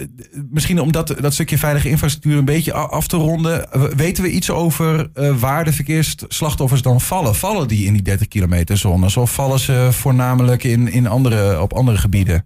misschien 0.50 0.82
om 0.82 0.92
dat, 0.92 1.16
dat 1.20 1.34
stukje 1.34 1.58
veilige 1.58 1.90
infrastructuur 1.90 2.38
een 2.38 2.46
beetje 2.46 2.74
af 2.74 3.08
te 3.08 3.18
ronden. 3.18 3.68
Weten 3.96 4.24
we 4.24 4.30
iets 4.30 4.50
over 4.50 5.10
uh, 5.16 5.38
waar 5.38 5.64
de 5.66 5.74
verkeersslachtoffers 5.74 6.82
dan 6.82 7.02
vallen? 7.02 7.36
Vallen 7.36 7.68
die 7.68 7.86
in 7.86 7.94
die 7.94 8.02
30 8.02 8.28
kilometer 8.28 8.78
zones 8.78 9.18
of 9.18 9.34
vallen 9.34 9.60
ze 9.60 9.88
voornamelijk 9.92 10.64
in, 10.64 10.92
in 10.92 11.08
andere, 11.08 11.62
op 11.62 11.74
andere 11.74 11.98
gebieden? 11.98 12.46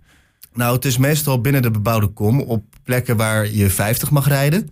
Nou, 0.59 0.75
het 0.75 0.85
is 0.85 0.97
meestal 0.97 1.41
binnen 1.41 1.61
de 1.61 1.71
bebouwde 1.71 2.07
kom 2.07 2.41
op 2.41 2.63
plekken 2.83 3.17
waar 3.17 3.51
je 3.51 3.69
50 3.69 4.11
mag 4.11 4.27
rijden. 4.27 4.69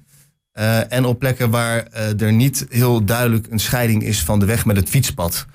Uh, 0.54 0.94
en 0.94 1.06
op 1.06 1.20
plekken 1.20 1.50
waar 1.50 1.88
uh, 1.94 2.22
er 2.22 2.34
niet 2.34 2.66
heel 2.70 3.06
duidelijk 3.06 3.48
een 3.50 3.60
scheiding 3.60 4.04
is 4.04 4.24
van 4.24 4.40
de 4.40 4.46
weg 4.46 4.66
met 4.66 4.76
het 4.76 4.90
fietspad. 4.90 5.46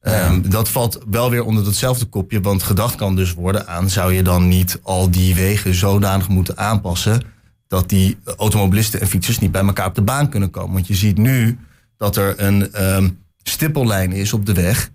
Ja. 0.00 0.30
Um, 0.30 0.50
dat 0.50 0.68
valt 0.68 0.98
wel 1.10 1.30
weer 1.30 1.44
onder 1.44 1.64
datzelfde 1.64 2.04
kopje, 2.04 2.40
want 2.40 2.62
gedacht 2.62 2.94
kan 2.94 3.16
dus 3.16 3.34
worden 3.34 3.66
aan 3.66 3.90
zou 3.90 4.12
je 4.12 4.22
dan 4.22 4.48
niet 4.48 4.78
al 4.82 5.10
die 5.10 5.34
wegen 5.34 5.74
zodanig 5.74 6.28
moeten 6.28 6.58
aanpassen 6.58 7.22
dat 7.68 7.88
die 7.88 8.18
automobilisten 8.36 9.00
en 9.00 9.06
fietsers 9.06 9.38
niet 9.38 9.52
bij 9.52 9.64
elkaar 9.64 9.86
op 9.86 9.94
de 9.94 10.02
baan 10.02 10.28
kunnen 10.28 10.50
komen. 10.50 10.72
Want 10.72 10.86
je 10.86 10.94
ziet 10.94 11.18
nu 11.18 11.58
dat 11.96 12.16
er 12.16 12.40
een 12.40 12.84
um, 12.94 13.18
stippellijn 13.42 14.12
is 14.12 14.32
op 14.32 14.46
de 14.46 14.52
weg. 14.54 14.90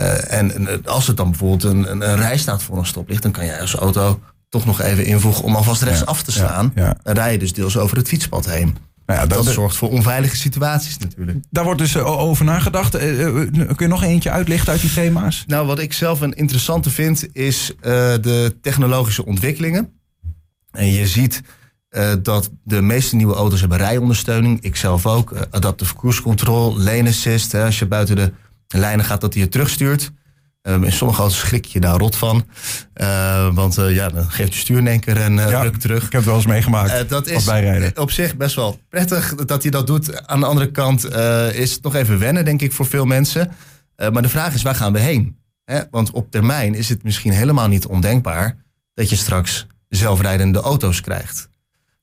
Uh, 0.00 0.32
en 0.32 0.84
als 0.84 1.06
het 1.06 1.16
dan 1.16 1.30
bijvoorbeeld 1.30 1.64
een, 1.64 1.90
een, 1.90 2.10
een 2.10 2.16
rij 2.16 2.38
staat 2.38 2.62
voor 2.62 2.78
een 2.78 2.86
stoplicht, 2.86 3.22
dan 3.22 3.32
kan 3.32 3.44
jij 3.44 3.60
als 3.60 3.74
auto 3.74 4.20
toch 4.48 4.64
nog 4.64 4.80
even 4.80 5.04
invoegen 5.04 5.44
om 5.44 5.54
alvast 5.54 5.82
rechts 5.82 6.00
ja. 6.00 6.06
af 6.06 6.22
te 6.22 6.32
slaan. 6.32 6.72
Ja. 6.74 6.96
Dan 7.02 7.14
rij 7.14 7.32
je 7.32 7.38
dus 7.38 7.52
deels 7.52 7.76
over 7.76 7.96
het 7.96 8.08
fietspad 8.08 8.46
heen. 8.46 8.76
Nou 9.06 9.28
dat, 9.28 9.46
zorgt 9.46 9.76
voor 9.76 9.90
onveilige 9.90 10.36
situaties 10.36 10.98
natuurlijk. 10.98 11.38
Daar 11.50 11.64
wordt 11.64 11.80
dus 11.80 11.96
over 11.96 12.44
nagedacht. 12.44 12.98
kun 12.98 13.76
je 13.76 13.86
nog 13.86 14.02
eentje 14.02 14.30
uitlichten 14.30 14.72
uit 14.72 14.80
die 14.80 14.92
thema's? 14.92 15.44
Nou, 15.46 15.66
wat 15.66 15.78
ik 15.78 15.92
zelf 15.92 16.20
een 16.20 16.32
interessante 16.32 16.90
vind, 16.90 17.28
is 17.32 17.70
uh, 17.70 17.82
de 18.20 18.56
technologische 18.60 19.26
ontwikkelingen. 19.26 19.92
En 20.70 20.92
je 20.92 21.06
ziet 21.06 21.42
uh, 21.90 22.12
dat 22.22 22.50
de 22.64 22.80
meeste 22.80 23.16
nieuwe 23.16 23.34
auto's 23.34 23.60
hebben 23.60 23.78
rijondersteuning. 23.78 24.60
Ik 24.60 24.76
zelf 24.76 25.06
ook. 25.06 25.32
Uh, 25.32 25.40
adaptive 25.50 25.94
cruise 25.94 26.22
control, 26.22 26.78
lane 26.78 27.08
assist. 27.08 27.52
Hè, 27.52 27.64
als 27.64 27.78
je 27.78 27.86
buiten 27.86 28.16
de 28.16 28.32
lijnen 28.68 29.04
gaat, 29.04 29.20
dat 29.20 29.34
hij 29.34 29.42
je 29.42 29.48
terugstuurt. 29.48 30.10
Um, 30.62 30.84
in 30.84 30.92
sommige 30.92 31.20
auto's 31.20 31.38
schrik 31.38 31.64
je 31.64 31.80
daar 31.80 31.96
rot 31.96 32.16
van. 32.16 32.46
Uh, 32.94 33.54
want 33.54 33.78
uh, 33.78 33.94
ja, 33.94 34.08
dan 34.08 34.30
geeft 34.30 34.54
je 34.54 34.60
stuur 34.60 34.78
in 34.78 34.86
één 34.86 35.00
keer 35.00 35.20
een 35.20 35.36
uh, 35.36 35.50
ja, 35.50 35.60
druk 35.60 35.76
terug. 35.76 36.04
Ik 36.04 36.12
heb 36.12 36.20
het 36.20 36.24
wel 36.24 36.34
eens 36.34 36.46
meegemaakt. 36.46 37.08
dat 37.08 37.26
is 37.26 37.48
op 37.94 38.10
zich 38.10 38.36
best 38.36 38.54
wel 38.54 38.80
prettig 38.88 39.34
dat 39.34 39.62
hij 39.62 39.70
dat 39.70 39.86
doet. 39.86 40.26
Aan 40.26 40.40
de 40.40 40.46
andere 40.46 40.70
kant 40.70 41.04
is 41.54 41.72
het 41.72 41.82
nog 41.82 41.94
even 41.94 42.18
wennen, 42.18 42.44
denk 42.44 42.62
ik, 42.62 42.72
voor 42.72 42.86
veel 42.86 43.04
mensen. 43.04 43.50
maar 43.96 44.22
de 44.22 44.28
vraag 44.28 44.54
is, 44.54 44.62
waar 44.62 44.74
gaan 44.74 44.92
we 44.92 44.98
heen? 44.98 45.38
Hè? 45.64 45.80
Want 45.90 46.10
op 46.10 46.30
termijn 46.30 46.74
is 46.74 46.88
het 46.88 47.02
misschien 47.02 47.32
helemaal 47.32 47.68
niet 47.68 47.86
ondenkbaar 47.86 48.56
dat 48.94 49.08
je 49.08 49.16
straks 49.16 49.66
zelfrijdende 49.88 50.60
auto's 50.60 51.00
krijgt. 51.00 51.48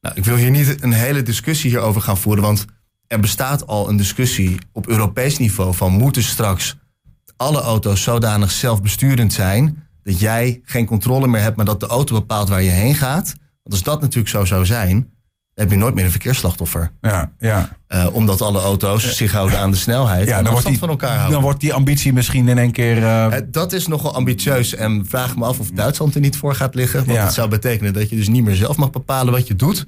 Nou, 0.01 0.15
ik 0.15 0.25
wil 0.25 0.35
hier 0.35 0.51
niet 0.51 0.83
een 0.83 0.93
hele 0.93 1.21
discussie 1.21 1.69
hierover 1.69 2.01
gaan 2.01 2.17
voeren, 2.17 2.43
want 2.43 2.65
er 3.07 3.19
bestaat 3.19 3.67
al 3.67 3.89
een 3.89 3.97
discussie 3.97 4.57
op 4.71 4.87
Europees 4.87 5.37
niveau 5.37 5.73
van 5.73 5.91
moeten 5.91 6.23
straks 6.23 6.75
alle 7.37 7.61
auto's 7.61 8.03
zodanig 8.03 8.51
zelfbesturend 8.51 9.33
zijn 9.33 9.83
dat 10.03 10.19
jij 10.19 10.61
geen 10.63 10.85
controle 10.85 11.27
meer 11.27 11.41
hebt, 11.41 11.55
maar 11.55 11.65
dat 11.65 11.79
de 11.79 11.87
auto 11.87 12.15
bepaalt 12.15 12.49
waar 12.49 12.61
je 12.61 12.69
heen 12.69 12.95
gaat. 12.95 13.25
Want 13.63 13.71
als 13.71 13.83
dat 13.83 14.01
natuurlijk 14.01 14.29
zo 14.29 14.45
zou 14.45 14.65
zijn, 14.65 15.09
heb 15.53 15.69
je 15.69 15.77
nooit 15.77 15.95
meer 15.95 16.05
een 16.05 16.11
verkeersslachtoffer. 16.11 16.91
Ja, 17.01 17.31
ja. 17.39 17.77
Uh, 17.87 18.07
omdat 18.11 18.41
alle 18.41 18.59
auto's 18.59 19.15
zich 19.15 19.31
houden 19.31 19.59
aan 19.59 19.71
de 19.71 19.77
snelheid 19.77 20.27
ja, 20.27 20.37
en 20.37 20.43
dan 20.43 20.53
wordt 20.53 20.67
afstand 20.67 20.75
die, 20.75 20.79
van 20.79 20.89
elkaar 20.89 21.09
houden. 21.09 21.31
Dan 21.31 21.41
wordt 21.41 21.59
die 21.59 21.73
ambitie 21.73 22.13
misschien 22.13 22.47
in 22.47 22.57
één 22.57 22.71
keer... 22.71 22.97
Uh... 22.97 23.03
Uh, 23.03 23.37
dat 23.45 23.73
is 23.73 23.87
nogal 23.87 24.13
ambitieus 24.13 24.75
en 24.75 25.05
vraag 25.07 25.35
me 25.35 25.45
af 25.45 25.59
of 25.59 25.71
Duitsland 25.71 26.15
er 26.15 26.21
niet 26.21 26.37
voor 26.37 26.55
gaat 26.55 26.75
liggen. 26.75 27.05
Want 27.05 27.17
Ja. 27.17 27.23
dat 27.23 27.33
zou 27.33 27.49
betekenen 27.49 27.93
dat 27.93 28.09
je 28.09 28.15
dus 28.15 28.27
niet 28.27 28.43
meer 28.43 28.55
zelf 28.55 28.77
mag 28.77 28.89
bepalen 28.89 29.33
wat 29.33 29.47
je 29.47 29.55
doet. 29.55 29.85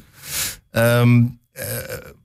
Ehm, 0.72 1.24
eh, 1.52 1.66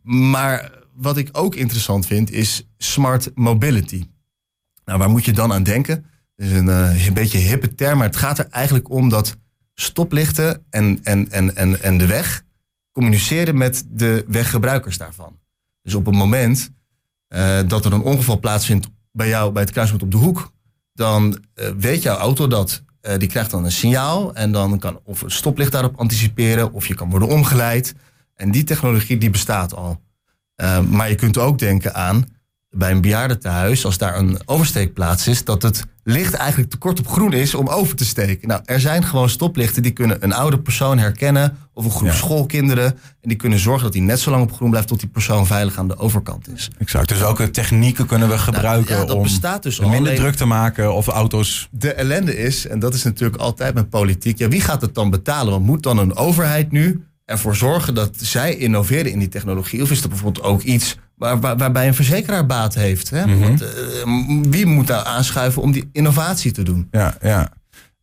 maar 0.02 0.70
wat 0.94 1.16
ik 1.16 1.28
ook 1.32 1.54
interessant 1.54 2.06
vind 2.06 2.30
is 2.30 2.68
smart 2.78 3.30
mobility. 3.34 4.08
Nou, 4.84 4.98
waar 4.98 5.10
moet 5.10 5.24
je 5.24 5.32
dan 5.32 5.52
aan 5.52 5.62
denken? 5.62 6.04
Dat 6.36 6.46
is 6.46 6.52
een, 6.52 6.68
eh, 6.68 7.06
een 7.06 7.14
beetje 7.14 7.38
hippe 7.38 7.74
term, 7.74 7.98
maar 7.98 8.06
het 8.06 8.16
gaat 8.16 8.38
er 8.38 8.48
eigenlijk 8.50 8.90
om 8.90 9.08
dat 9.08 9.36
stoplichten 9.74 10.64
en, 10.70 11.00
en, 11.02 11.30
en, 11.30 11.56
en, 11.56 11.82
en 11.82 11.98
de 11.98 12.06
weg 12.06 12.44
communiceren 12.92 13.56
met 13.56 13.84
de 13.88 14.24
weggebruikers 14.28 14.98
daarvan. 14.98 15.38
Dus 15.82 15.94
op 15.94 16.06
het 16.06 16.14
moment 16.14 16.70
eh, 17.28 17.60
dat 17.66 17.84
er 17.84 17.92
een 17.92 18.02
ongeval 18.02 18.38
plaatsvindt 18.38 18.88
bij 19.12 19.28
jou 19.28 19.52
bij 19.52 19.62
het 19.62 19.70
kruispunt 19.70 20.02
op 20.02 20.10
de 20.10 20.16
hoek, 20.16 20.52
dan 20.92 21.44
eh, 21.54 21.68
weet 21.78 22.02
jouw 22.02 22.16
auto 22.16 22.46
dat. 22.46 22.82
Eh, 23.00 23.18
die 23.18 23.28
krijgt 23.28 23.50
dan 23.50 23.64
een 23.64 23.72
signaal 23.72 24.34
en 24.34 24.52
dan 24.52 24.78
kan 24.78 25.00
of 25.04 25.22
een 25.22 25.30
stoplicht 25.30 25.72
daarop 25.72 25.96
anticiperen 25.96 26.72
of 26.72 26.86
je 26.86 26.94
kan 26.94 27.10
worden 27.10 27.28
omgeleid. 27.28 27.94
En 28.34 28.50
die 28.50 28.64
technologie 28.64 29.18
die 29.18 29.30
bestaat 29.30 29.74
al. 29.74 30.00
Eh, 30.56 30.80
maar 30.80 31.08
je 31.08 31.14
kunt 31.14 31.38
ook 31.38 31.58
denken 31.58 31.94
aan 31.94 32.26
bij 32.70 32.90
een 32.90 33.00
bejaardentehuis, 33.00 33.84
als 33.84 33.98
daar 33.98 34.16
een 34.18 34.40
oversteekplaats 34.44 35.26
is, 35.26 35.44
dat 35.44 35.62
het 35.62 35.84
licht 36.04 36.34
eigenlijk 36.34 36.70
te 36.70 36.76
kort 36.76 36.98
op 36.98 37.06
groen 37.08 37.32
is 37.32 37.54
om 37.54 37.68
over 37.68 37.96
te 37.96 38.04
steken. 38.04 38.48
Nou, 38.48 38.60
er 38.64 38.80
zijn 38.80 39.04
gewoon 39.04 39.28
stoplichten 39.28 39.82
die 39.82 39.92
kunnen 39.92 40.16
een 40.24 40.32
oude 40.32 40.58
persoon 40.58 40.98
herkennen 40.98 41.56
of 41.74 41.84
een 41.84 41.90
groep 41.90 42.08
Ja. 42.08 42.14
schoolkinderen. 42.14 42.84
En 43.20 43.28
die 43.28 43.36
kunnen 43.36 43.58
zorgen 43.58 43.82
dat 43.84 43.94
hij 43.94 44.02
net 44.02 44.20
zo 44.20 44.30
lang 44.30 44.42
op 44.42 44.52
groen 44.52 44.70
blijft 44.70 44.88
tot 44.88 45.00
die 45.00 45.08
persoon 45.08 45.46
veilig 45.46 45.76
aan 45.78 45.88
de 45.88 45.96
overkant 45.98 46.48
is. 46.48 46.70
Exact. 46.78 47.08
Dus 47.08 47.18
welke 47.18 47.50
technieken 47.50 48.06
kunnen 48.06 48.28
we 48.28 48.38
gebruiken 48.38 48.94
ja, 48.98 49.04
dat 49.04 49.16
om 49.16 49.22
bestaat 49.22 49.62
dus 49.62 49.80
minder 49.80 49.98
Alleen- 49.98 50.16
druk 50.16 50.34
te 50.34 50.44
maken 50.44 50.94
of 50.94 51.06
auto's... 51.08 51.68
De 51.70 51.92
ellende 51.92 52.36
is, 52.36 52.66
en 52.66 52.78
dat 52.78 52.94
is 52.94 53.02
natuurlijk 53.02 53.40
altijd 53.40 53.74
met 53.74 53.90
politiek, 53.90 54.38
ja, 54.38 54.48
wie 54.48 54.60
gaat 54.60 54.80
het 54.80 54.94
dan 54.94 55.10
betalen? 55.10 55.52
Want 55.52 55.66
moet 55.66 55.82
dan 55.82 55.98
een 55.98 56.16
overheid 56.16 56.70
nu 56.70 57.04
ervoor 57.32 57.56
zorgen 57.56 57.94
dat 57.94 58.10
zij 58.16 58.54
innoveren 58.56 59.10
in 59.12 59.18
die 59.18 59.28
technologie? 59.28 59.82
Of 59.82 59.90
is 59.90 60.02
er 60.02 60.08
bijvoorbeeld 60.08 60.44
ook 60.44 60.62
iets 60.62 60.96
waar, 61.16 61.40
waar- 61.40 61.56
waarbij 61.56 61.86
een 61.86 61.94
verzekeraar 61.94 62.46
baat 62.46 62.74
heeft? 62.74 63.10
Hè? 63.10 63.26
Mhm. 63.26 63.38
Want, 63.38 63.62
eh, 63.62 63.70
wie 64.50 64.66
moet 64.66 64.86
daar 64.86 65.04
aanschuiven 65.04 65.62
om 65.62 65.72
die 65.72 65.88
innovatie 65.92 66.52
te 66.52 66.62
doen? 66.62 66.88
Ja, 66.90 67.16
ja. 67.22 67.48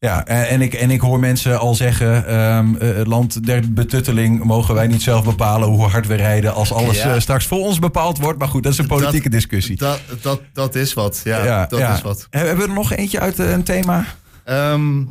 Ja, 0.02 0.26
en 0.26 0.48
en 0.48 0.62
ik, 0.62 0.74
en 0.74 0.92
ik 0.92 1.02
hoor 1.02 1.20
mensen 1.20 1.60
al 1.60 1.76
zeggen, 1.76 2.28
ehm, 2.28 2.76
eh, 2.76 2.96
het 2.96 3.08
land 3.08 3.46
der 3.46 3.74
betutteling 3.74 4.44
mogen 4.44 4.76
wij 4.76 4.88
niet 4.88 5.02
zelf 5.02 5.24
bepalen 5.24 5.68
hoe 5.70 5.86
hard 5.88 6.08
we 6.08 6.16
rijden 6.16 6.54
als 6.54 6.74
alles 6.74 6.98
Ja. 6.98 7.14
eh, 7.14 7.20
straks 7.20 7.46
voor 7.46 7.60
ons 7.60 7.80
bepaald 7.80 8.18
wordt. 8.18 8.40
Maar 8.40 8.48
goed, 8.48 8.64
dat 8.64 8.72
is 8.72 8.78
een 8.78 8.88
politieke 8.88 9.30
discussie. 9.30 9.78
Dat, 9.78 10.00
dat, 10.22 10.42
dat 10.54 10.76
is 10.76 10.94
wat. 10.94 11.22
Ja, 11.24 11.66
dat 11.66 11.80
ja. 11.80 11.96
is 11.96 12.02
wat. 12.02 12.28
Hebben 12.30 12.58
we 12.58 12.64
er 12.64 12.74
nog 12.74 12.92
eentje 12.94 13.20
uit 13.20 13.40
eh, 13.40 13.52
een 13.52 13.64
thema? 13.64 14.06
Ehm, 14.44 15.04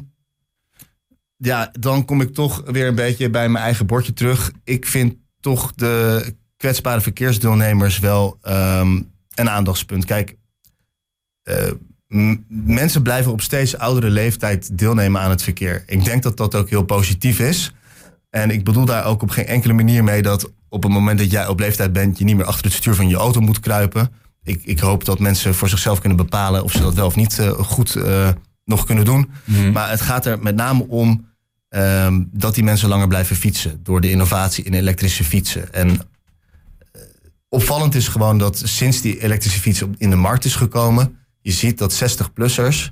ja, 1.38 1.72
dan 1.80 2.04
kom 2.04 2.20
ik 2.20 2.34
toch 2.34 2.62
weer 2.66 2.86
een 2.86 2.94
beetje 2.94 3.30
bij 3.30 3.48
mijn 3.48 3.64
eigen 3.64 3.86
bordje 3.86 4.12
terug. 4.12 4.52
Ik 4.64 4.86
vind 4.86 5.14
toch 5.40 5.72
de 5.74 6.24
kwetsbare 6.56 7.00
verkeersdeelnemers 7.00 7.98
wel 7.98 8.38
ehm, 8.42 9.02
een 9.34 9.50
aandachtspunt. 9.50 10.04
Kijk, 10.04 10.36
eh, 11.42 11.70
mensen 12.48 13.02
blijven 13.02 13.32
op 13.32 13.40
steeds 13.40 13.76
oudere 13.76 14.10
leeftijd 14.10 14.78
deelnemen 14.78 15.20
aan 15.20 15.30
het 15.30 15.42
verkeer. 15.42 15.84
Ik 15.86 16.04
denk 16.04 16.22
dat 16.22 16.36
dat 16.36 16.54
ook 16.54 16.70
heel 16.70 16.84
positief 16.84 17.38
is. 17.38 17.72
En 18.30 18.50
ik 18.50 18.64
bedoel 18.64 18.84
daar 18.84 19.04
ook 19.04 19.22
op 19.22 19.30
geen 19.30 19.46
enkele 19.46 19.72
manier 19.72 20.04
mee 20.04 20.22
dat 20.22 20.50
op 20.68 20.82
het 20.82 20.92
moment 20.92 21.18
dat 21.18 21.30
jij 21.30 21.46
op 21.46 21.60
leeftijd 21.60 21.92
bent, 21.92 22.18
je 22.18 22.24
niet 22.24 22.36
meer 22.36 22.44
achter 22.44 22.64
het 22.64 22.74
stuur 22.74 22.94
van 22.94 23.08
je 23.08 23.16
auto 23.16 23.40
moet 23.40 23.60
kruipen. 23.60 24.12
Ik, 24.42 24.60
ik 24.64 24.78
hoop 24.78 25.04
dat 25.04 25.18
mensen 25.18 25.54
voor 25.54 25.68
zichzelf 25.68 25.98
kunnen 25.98 26.18
bepalen 26.18 26.64
of 26.64 26.72
ze 26.72 26.80
dat 26.80 26.94
wel 26.94 27.06
of 27.06 27.16
niet 27.16 27.38
eh, 27.38 27.50
goed 27.50 27.94
eh, 27.94 28.28
nog 28.64 28.84
kunnen 28.84 29.04
doen. 29.04 29.30
Maar 29.72 29.90
het 29.90 30.00
gaat 30.00 30.26
er 30.26 30.38
met 30.38 30.56
name 30.56 30.86
om 30.88 31.27
ehm, 31.68 32.22
dat 32.32 32.54
die 32.54 32.64
mensen 32.64 32.88
langer 32.88 33.08
blijven 33.08 33.36
fietsen 33.36 33.80
door 33.82 34.00
de 34.00 34.10
innovatie 34.10 34.64
in 34.64 34.74
elektrische 34.74 35.24
fietsen. 35.24 35.72
En 35.72 35.90
eh, 35.90 37.02
opvallend 37.48 37.94
is 37.94 38.08
gewoon 38.08 38.38
dat 38.38 38.62
sinds 38.64 39.00
die 39.00 39.22
elektrische 39.22 39.60
fiets 39.60 39.82
in 39.96 40.10
de 40.10 40.16
markt 40.16 40.44
is 40.44 40.54
gekomen, 40.54 41.18
je 41.40 41.52
ziet 41.52 41.78
dat 41.78 42.02
60-plussers 42.02 42.90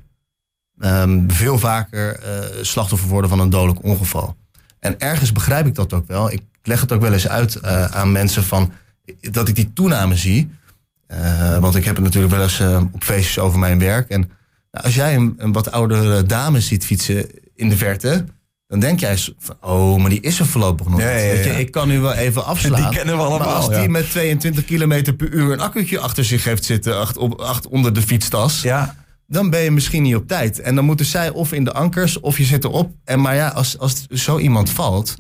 ehm, 0.79 1.29
veel 1.29 1.59
vaker 1.59 2.19
eh, 2.19 2.63
slachtoffer 2.63 3.09
worden 3.09 3.31
van 3.31 3.41
een 3.41 3.51
dodelijk 3.51 3.85
ongeval. 3.85 4.37
En 4.79 5.01
ergens 5.01 5.33
begrijp 5.33 5.67
ik 5.67 5.75
dat 5.75 5.93
ook 5.93 6.07
wel. 6.07 6.33
Ik 6.33 6.43
leg 6.63 6.81
het 6.81 6.93
ook 6.93 7.01
wel 7.01 7.13
eens 7.13 7.29
uit 7.29 7.55
eh, 7.55 7.85
aan 7.85 8.13
mensen 8.13 8.45
van 8.45 8.73
dat 9.21 9.49
ik 9.49 9.55
die 9.55 9.73
toename 9.73 10.17
zie. 10.17 10.51
Want 11.61 11.75
ik 11.75 11.85
heb 11.85 11.95
het 11.95 12.05
natuurlijk 12.05 12.33
wel 12.33 12.43
eens 12.43 12.61
op 12.93 13.05
feestjes 13.05 13.39
over 13.39 13.59
mijn 13.59 13.79
werk. 13.79 14.09
En 14.09 14.21
nou, 14.71 14.85
als 14.85 14.95
jij 14.95 15.15
een 15.15 15.53
wat 15.53 15.71
oudere 15.71 16.23
dame 16.23 16.61
ziet 16.61 16.85
fietsen 16.85 17.27
in 17.55 17.69
de 17.69 17.77
verte, 17.77 18.25
dan 18.69 18.81
denk 18.81 19.01
jij 19.01 19.19
van, 19.39 19.57
oh, 19.61 19.97
maar 20.01 20.11
die 20.11 20.21
is 20.21 20.39
er 20.39 20.47
voorlopig 20.47 20.89
nog 20.89 21.01
Ja, 21.01 21.07
niet. 21.13 21.45
ja, 21.45 21.53
ja. 21.53 21.53
ik 21.53 21.71
kan 21.71 21.89
nu 21.89 22.01
wel 22.01 22.13
even 22.13 22.45
afslaan. 22.45 22.81
Die 22.81 22.99
kennen 22.99 23.17
we 23.17 23.21
allemaal, 23.23 23.39
Maar 23.39 23.57
als 23.57 23.69
die 23.69 23.77
ja. 23.77 23.89
met 23.89 24.11
22 24.11 24.65
km 24.65 25.15
per 25.17 25.33
uur 25.33 25.53
een 25.53 25.61
accu'tje 25.61 25.99
achter 25.99 26.25
zich 26.25 26.45
heeft 26.45 26.65
zitten, 26.65 26.99
acht, 27.01 27.17
op, 27.17 27.41
acht 27.41 27.67
onder 27.67 27.93
de 27.95 28.03
fietstas, 28.03 28.63
Ja, 28.63 28.95
dan 29.27 29.51
ben 29.51 29.61
je 29.61 29.71
misschien 29.71 30.03
niet 30.03 30.17
op 30.17 30.29
tijd. 30.29 30.61
En 30.61 30.75
dan 30.75 30.85
moeten 30.85 31.07
zij 31.07 31.31
of 31.31 31.53
in 31.53 31.65
de 31.65 31.73
ankers 31.73 32.21
of 32.21 32.39
je 32.39 32.45
zit 32.45 32.65
erop. 32.65 32.93
En 33.05 33.21
maar 33.21 33.35
ja, 33.35 33.49
als, 33.49 33.79
als 33.79 34.07
zo 34.07 34.39
iemand 34.39 34.71
valt, 34.71 35.17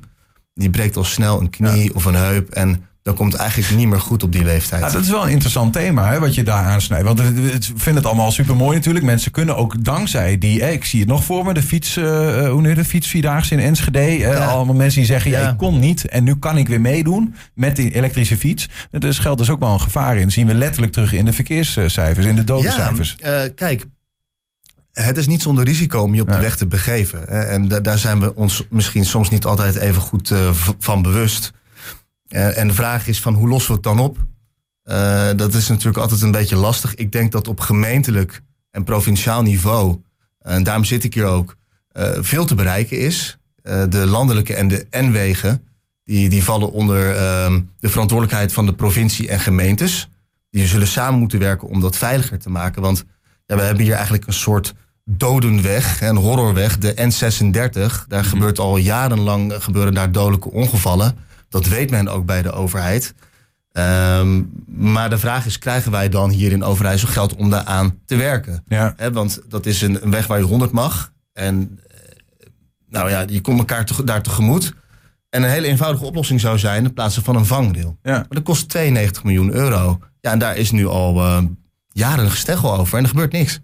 die 0.55 0.71
breekt 0.71 0.97
al 0.97 1.05
snel 1.05 1.41
een 1.41 1.50
knie 1.50 1.95
of 1.95 2.05
een 2.05 2.15
heup. 2.15 2.50
En 2.50 2.87
dan 3.07 3.15
komt 3.15 3.35
eigenlijk 3.35 3.75
niet 3.75 3.89
meer 3.89 4.01
goed 4.01 4.23
op 4.23 4.33
die 4.33 4.45
leeftijd. 4.45 4.83
Ja, 4.83 4.91
dat 4.91 5.03
is 5.03 5.09
wel 5.11 5.23
een 5.25 5.31
interessant 5.31 5.73
thema 5.73 6.09
hè, 6.11 6.19
wat 6.19 6.35
je 6.35 6.43
daar 6.43 6.65
aansnijdt. 6.65 7.05
Want 7.07 7.21
ik 7.21 7.65
vind 7.77 7.97
het 7.97 8.07
allemaal 8.07 8.31
super 8.33 8.57
mooi 8.57 8.77
natuurlijk. 8.77 9.05
Mensen 9.05 9.31
kunnen 9.31 9.57
ook 9.57 9.85
dankzij 9.85 10.39
die, 10.39 10.73
ik 10.73 10.85
zie 10.85 11.01
het 11.01 11.09
nog 11.09 11.25
voor 11.25 11.45
me, 11.45 11.55
de 11.55 11.63
fiets, 11.63 11.97
eh, 11.97 12.45
eh, 12.45 12.51
hoe 12.51 12.63
je 12.69 12.75
de 12.75 12.85
fietsvierdaagse 12.85 13.55
in 13.55 13.61
Enschede. 13.61 13.99
hè, 13.99 14.45
allemaal 14.45 14.75
mensen 14.75 14.99
die 15.01 15.09
zeggen, 15.09 15.31
ja. 15.31 15.41
Ja. 15.41 15.51
ik 15.51 15.57
kon 15.57 15.79
niet 15.79 16.09
en 16.09 16.25
nu 16.25 16.37
kan 16.37 16.59
ik 16.59 16.69
weer 16.69 16.81
meedoen 16.81 17.35
met 17.55 17.77
die 17.77 17.95
elektrische 17.95 18.37
fiets. 18.37 18.69
Er 18.91 19.15
geldt 19.15 19.39
dus 19.39 19.51
ook 19.51 19.61
wel 19.61 19.73
een 19.73 19.81
gevaar 19.81 20.17
in. 20.17 20.23
Dat 20.23 20.33
zien 20.33 20.47
we 20.47 20.55
letterlijk 20.55 20.93
terug 20.93 21.13
in 21.13 21.25
de 21.25 21.33
verkeerscijfers, 21.33 22.27
in 22.27 22.37
de 22.37 22.45
dodencijfers. 22.45 23.15
Ja, 23.19 23.43
eh, 23.43 23.51
kijk, 23.55 23.85
het 24.93 25.17
is 25.17 25.27
niet 25.27 25.43
zonder 25.43 25.65
risico 25.65 26.01
om 26.01 26.15
je 26.15 26.21
op 26.21 26.29
de 26.33 26.39
weg 26.39 26.57
te 26.57 26.67
begeven. 26.67 27.49
En 27.49 27.69
da- 27.69 27.81
daar 27.81 27.99
zijn 27.99 28.21
we 28.21 28.35
ons 28.35 28.63
misschien 28.71 29.05
soms 29.05 29.31
niet 29.31 29.45
altijd 29.45 29.75
even 29.77 30.03
goed 30.03 30.31
eh, 30.31 30.51
van 30.79 31.03
bewust. 31.03 31.53
Eh, 32.37 32.59
en 32.59 32.69
de 32.69 32.75
vraag 32.75 33.07
is 33.07 33.21
van 33.21 33.35
hoe 33.35 33.49
lossen 33.49 33.71
we 33.71 33.75
het 33.75 33.83
dan 33.83 33.99
op? 33.99 34.19
Eh, 34.83 35.31
dat 35.37 35.55
is 35.55 35.69
natuurlijk 35.69 35.97
altijd 35.97 36.23
een 36.23 36.31
beetje 36.31 36.57
lastig. 36.57 36.95
Ik 36.95 37.12
denk 37.12 37.33
dat 37.33 37.49
op 37.49 37.61
gemeentelijk 37.61 38.43
en 38.71 38.85
provinciaal 38.85 39.43
niveau, 39.43 40.02
en 40.38 40.62
daarom 40.62 40.85
zit 40.85 41.05
ik 41.05 41.14
hier 41.14 41.25
ook, 41.25 41.57
eh, 41.88 42.11
veel 42.21 42.45
te 42.45 42.55
bereiken 42.55 42.99
is. 42.99 43.38
Eh, 43.62 43.83
de 43.88 44.07
landelijke 44.07 44.55
en 44.55 44.69
de 44.69 44.87
N-wegen, 44.90 45.62
die, 46.05 46.28
die 46.28 46.45
vallen 46.45 46.73
onder 46.73 47.16
ehm, 47.16 47.61
de 47.78 47.88
verantwoordelijkheid 47.88 48.52
van 48.52 48.66
de 48.66 48.75
provincie 48.75 49.28
en 49.28 49.40
gemeentes. 49.40 50.09
Die 50.50 50.66
zullen 50.66 50.87
samen 50.87 51.19
moeten 51.19 51.38
werken 51.38 51.69
om 51.69 51.81
dat 51.81 51.97
veiliger 51.97 52.38
te 52.38 52.50
maken. 52.50 52.83
Want 52.83 53.05
ja, 53.47 53.57
we 53.57 53.62
hebben 53.62 53.85
hier 53.85 53.95
eigenlijk 53.95 54.26
een 54.26 54.33
soort 54.33 54.75
dodenweg, 55.05 56.00
een 56.00 56.16
horrorweg, 56.16 56.78
de 56.78 56.95
N36. 56.95 58.07
Daar 58.09 58.25
gebeurt 58.25 58.59
al 58.59 58.76
jarenlang 58.76 59.52
eh, 59.52 59.61
gebeuren 59.61 59.95
daar 59.95 60.12
dodelijke 60.12 60.50
ongevallen. 60.50 61.25
Dat 61.49 61.67
weet 61.67 61.91
men 61.91 62.09
ook 62.09 62.26
bij 62.26 62.43
de 62.43 62.53
overheid. 62.53 63.15
Ehm, 63.73 64.43
maar 64.67 65.11
de 65.11 65.19
vraag 65.19 65.47
is, 65.47 65.59
krijgen 65.59 65.91
wij 65.91 66.09
dan 66.09 66.31
hier 66.31 66.53
in 66.53 66.65
Overijssel 66.65 67.09
geld 67.09 67.35
om 67.35 67.50
daaraan 67.50 67.99
te 68.05 68.17
werken? 68.17 68.65
Ja. 68.67 68.95
Want 69.12 69.41
dat 69.49 69.67
is 69.67 69.83
een, 69.83 70.03
een 70.05 70.11
weg 70.11 70.26
waar 70.26 70.38
je 70.38 70.45
100 70.45 70.73
mag. 70.73 71.12
En 71.33 71.81
eh, 71.91 71.97
nou 72.88 73.11
ja, 73.11 73.25
je 73.29 73.41
komt 73.41 73.59
elkaar 73.59 73.85
te- 73.85 74.05
daar 74.05 74.23
tegemoet. 74.23 74.75
En 75.31 75.43
een 75.43 75.50
hele 75.50 75.67
eenvoudige 75.67 76.05
oplossing 76.05 76.41
zou 76.41 76.59
zijn 76.59 76.85
in 76.85 76.93
plaats 76.93 77.19
van 77.19 77.37
een 77.37 77.47
vangrail. 77.47 77.99
Ja. 78.03 78.12
Maar 78.12 78.26
dat 78.29 78.43
kost 78.43 78.69
92 78.69 79.25
miljoen 79.25 79.53
euro. 79.53 79.99
Ja, 80.21 80.31
en 80.33 80.38
daar 80.38 80.57
is 80.57 80.71
nu 80.71 80.87
al 80.87 81.17
eh, 81.21 81.43
jaren 81.93 82.25
een 82.25 82.31
gesteggel 82.31 82.76
over 82.76 82.97
en 82.99 83.03
er 83.03 83.09
gebeurt 83.11 83.33
niks. 83.33 83.61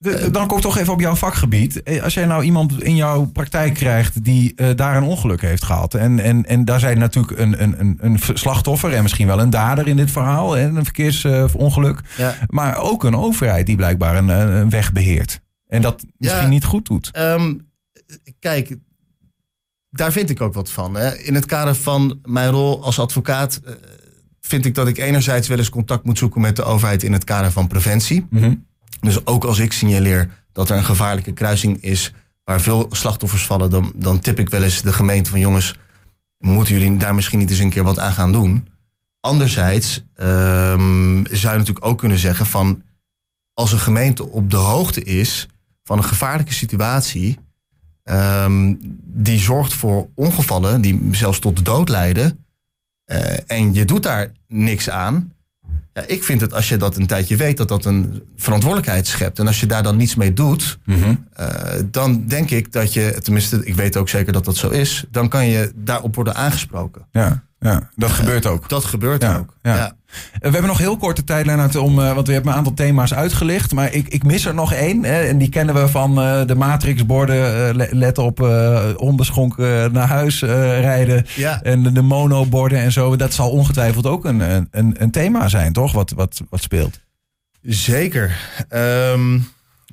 De- 0.00 0.30
dan 0.30 0.46
kom 0.46 0.56
ik 0.56 0.62
toch 0.62 0.78
even 0.78 0.92
op 0.92 1.00
jouw 1.00 1.14
vakgebied. 1.14 1.82
Eh, 1.82 2.02
Als 2.02 2.14
jij 2.14 2.26
nou 2.26 2.42
iemand 2.44 2.82
in 2.82 2.96
jouw 2.96 3.24
praktijk 3.24 3.74
krijgt 3.74 4.24
die 4.24 4.52
eh, 4.54 4.68
daar 4.76 4.96
een 4.96 5.02
ongeluk 5.02 5.40
heeft 5.40 5.64
gehad. 5.64 5.94
En, 5.94 6.18
en, 6.18 6.46
en 6.46 6.64
daar 6.64 6.80
zijn 6.80 6.98
natuurlijk 6.98 7.38
een, 7.38 7.62
een, 7.62 7.80
een, 7.80 7.98
een 8.00 8.18
slachtoffer 8.34 8.92
en 8.92 9.02
misschien 9.02 9.26
wel 9.26 9.40
een 9.40 9.50
dader 9.50 9.86
in 9.88 9.96
dit 9.96 10.10
verhaal. 10.10 10.56
En 10.58 10.76
een 10.76 10.84
verkeersongeluk. 10.84 12.00
Ja. 12.16 12.34
Maar 12.46 12.76
ook 12.76 13.04
een 13.04 13.16
overheid 13.16 13.66
die 13.66 13.76
blijkbaar 13.76 14.16
een, 14.16 14.28
een 14.28 14.48
een 14.52 14.70
weg 14.70 14.92
beheert. 14.92 15.40
En 15.66 15.82
dat 15.82 16.04
misschien 16.16 16.42
Ja. 16.42 16.48
niet 16.48 16.64
goed 16.64 16.86
doet. 16.86 17.10
Ehm, 17.12 17.54
kijk, 18.38 18.76
daar 19.90 20.12
vind 20.12 20.30
ik 20.30 20.40
ook 20.40 20.54
wat 20.54 20.70
van. 20.70 20.94
Hè. 20.94 21.16
In 21.18 21.34
het 21.34 21.46
kader 21.46 21.74
van 21.74 22.18
mijn 22.24 22.50
rol 22.50 22.84
als 22.84 22.98
advocaat 22.98 23.60
eh, 23.64 23.72
vind 24.40 24.64
ik 24.64 24.74
dat 24.74 24.88
ik 24.88 24.98
enerzijds 24.98 25.48
wel 25.48 25.58
eens 25.58 25.68
contact 25.68 26.04
moet 26.04 26.18
zoeken 26.18 26.40
met 26.40 26.56
de 26.56 26.62
overheid 26.64 27.02
in 27.02 27.12
het 27.12 27.24
kader 27.24 27.52
van 27.52 27.66
preventie. 27.66 28.26
Mhm. 28.30 28.54
Dus 29.00 29.26
ook 29.26 29.44
als 29.44 29.58
ik 29.58 29.72
signaleer 29.72 30.30
dat 30.52 30.70
er 30.70 30.76
een 30.76 30.84
gevaarlijke 30.84 31.32
kruising 31.32 31.82
is 31.82 32.12
waar 32.44 32.60
veel 32.60 32.86
slachtoffers 32.90 33.46
vallen, 33.46 33.70
dan, 33.70 33.92
dan 33.94 34.20
tip 34.20 34.38
ik 34.38 34.48
wel 34.48 34.62
eens 34.62 34.82
de 34.82 34.92
gemeente 34.92 35.30
van 35.30 35.40
jongens, 35.40 35.76
Moeten 36.38 36.78
jullie 36.78 36.96
daar 36.96 37.14
misschien 37.14 37.38
niet 37.38 37.50
eens 37.50 37.58
een 37.58 37.70
keer 37.70 37.84
wat 37.84 37.98
aan 37.98 38.12
gaan 38.12 38.32
doen? 38.32 38.68
Anderzijds 39.20 40.04
ehm, 40.14 41.24
zou 41.24 41.52
je 41.52 41.58
natuurlijk 41.58 41.86
ook 41.86 41.98
kunnen 41.98 42.18
zeggen 42.18 42.46
van... 42.46 42.82
als 43.54 43.72
een 43.72 43.78
gemeente 43.78 44.28
op 44.28 44.50
de 44.50 44.56
hoogte 44.56 45.02
is 45.02 45.48
van 45.84 45.98
een 45.98 46.04
gevaarlijke 46.04 46.52
situatie... 46.52 47.38
ehm, 48.02 48.74
die 49.04 49.38
zorgt 49.38 49.74
voor 49.74 50.08
ongevallen 50.14 50.80
die 50.80 51.08
zelfs 51.10 51.38
tot 51.38 51.56
de 51.56 51.62
dood 51.62 51.88
leiden... 51.88 52.46
eh, 53.04 53.50
en 53.50 53.74
je 53.74 53.84
doet 53.84 54.02
daar 54.02 54.32
niks 54.46 54.90
aan... 54.90 55.32
Ja, 55.94 56.02
ik 56.06 56.24
vind 56.24 56.40
het 56.40 56.52
als 56.54 56.68
je 56.68 56.76
dat 56.76 56.96
een 56.96 57.06
tijdje 57.06 57.36
weet 57.36 57.56
dat 57.56 57.68
dat 57.68 57.84
een 57.84 58.22
verantwoordelijkheid 58.36 59.06
schept. 59.06 59.38
En 59.38 59.46
als 59.46 59.60
je 59.60 59.66
daar 59.66 59.82
dan 59.82 59.96
niets 59.96 60.14
mee 60.14 60.32
doet, 60.32 60.78
eh, 61.32 61.46
dan 61.90 62.26
denk 62.26 62.50
ik 62.50 62.72
dat 62.72 62.92
je, 62.92 63.18
tenminste, 63.22 63.60
ik 63.64 63.74
weet 63.74 63.96
ook 63.96 64.08
zeker 64.08 64.32
dat 64.32 64.44
dat 64.44 64.56
zo 64.56 64.68
is, 64.68 65.04
dan 65.10 65.28
kan 65.28 65.46
je 65.46 65.72
daarop 65.74 66.14
worden 66.14 66.34
aangesproken. 66.34 67.06
Ja, 67.12 67.42
ja 67.60 67.90
dat 67.96 68.10
gebeurt 68.10 68.46
ook. 68.46 68.68
Dat 68.68 68.84
gebeurt 68.84 69.22
Ja, 69.22 69.36
ook. 69.36 69.54
ja. 69.62 69.96
Eh, 70.08 70.14
We 70.40 70.48
hebben 70.50 70.66
nog 70.66 70.78
heel 70.78 70.96
korte 70.96 71.24
tijd, 71.24 71.46
Lennart, 71.46 71.76
om, 71.76 72.00
eh, 72.00 72.14
want 72.14 72.26
we 72.26 72.32
hebben 72.32 72.50
een 72.52 72.58
aantal 72.58 72.74
thema's 72.74 73.14
uitgelicht. 73.14 73.72
Maar 73.72 73.92
ik, 73.92 74.08
ik 74.08 74.24
mis 74.24 74.44
er 74.44 74.54
nog 74.54 74.72
één. 74.72 75.04
Hè, 75.04 75.20
en 75.22 75.38
die 75.38 75.48
kennen 75.48 75.74
we 75.74 75.88
van 75.88 76.20
eh, 76.20 76.46
de 76.46 76.54
Matrix-borden. 76.54 77.76
le- 77.76 77.88
let 77.90 78.18
op, 78.18 78.42
eh, 78.42 78.88
onbeschonken 78.96 79.92
naar 79.92 80.08
huis 80.08 80.40
rijden. 80.42 81.26
Ja. 81.36 81.62
En 81.62 81.82
de, 81.82 81.92
de 81.92 82.02
monoborden 82.02 82.78
en 82.78 82.92
zo. 82.92 83.16
Dat 83.16 83.32
zal 83.32 83.50
ongetwijfeld 83.50 84.06
ook 84.06 84.24
een, 84.24 84.40
een, 84.70 84.94
een, 85.02 85.10
thema 85.10 85.48
zijn, 85.48 85.72
toch? 85.72 85.92
Wat, 85.92 86.10
wat, 86.10 86.40
wat 86.50 86.62
speelt. 86.62 87.00
Zeker. 87.62 88.36
Ehm, 88.68 89.38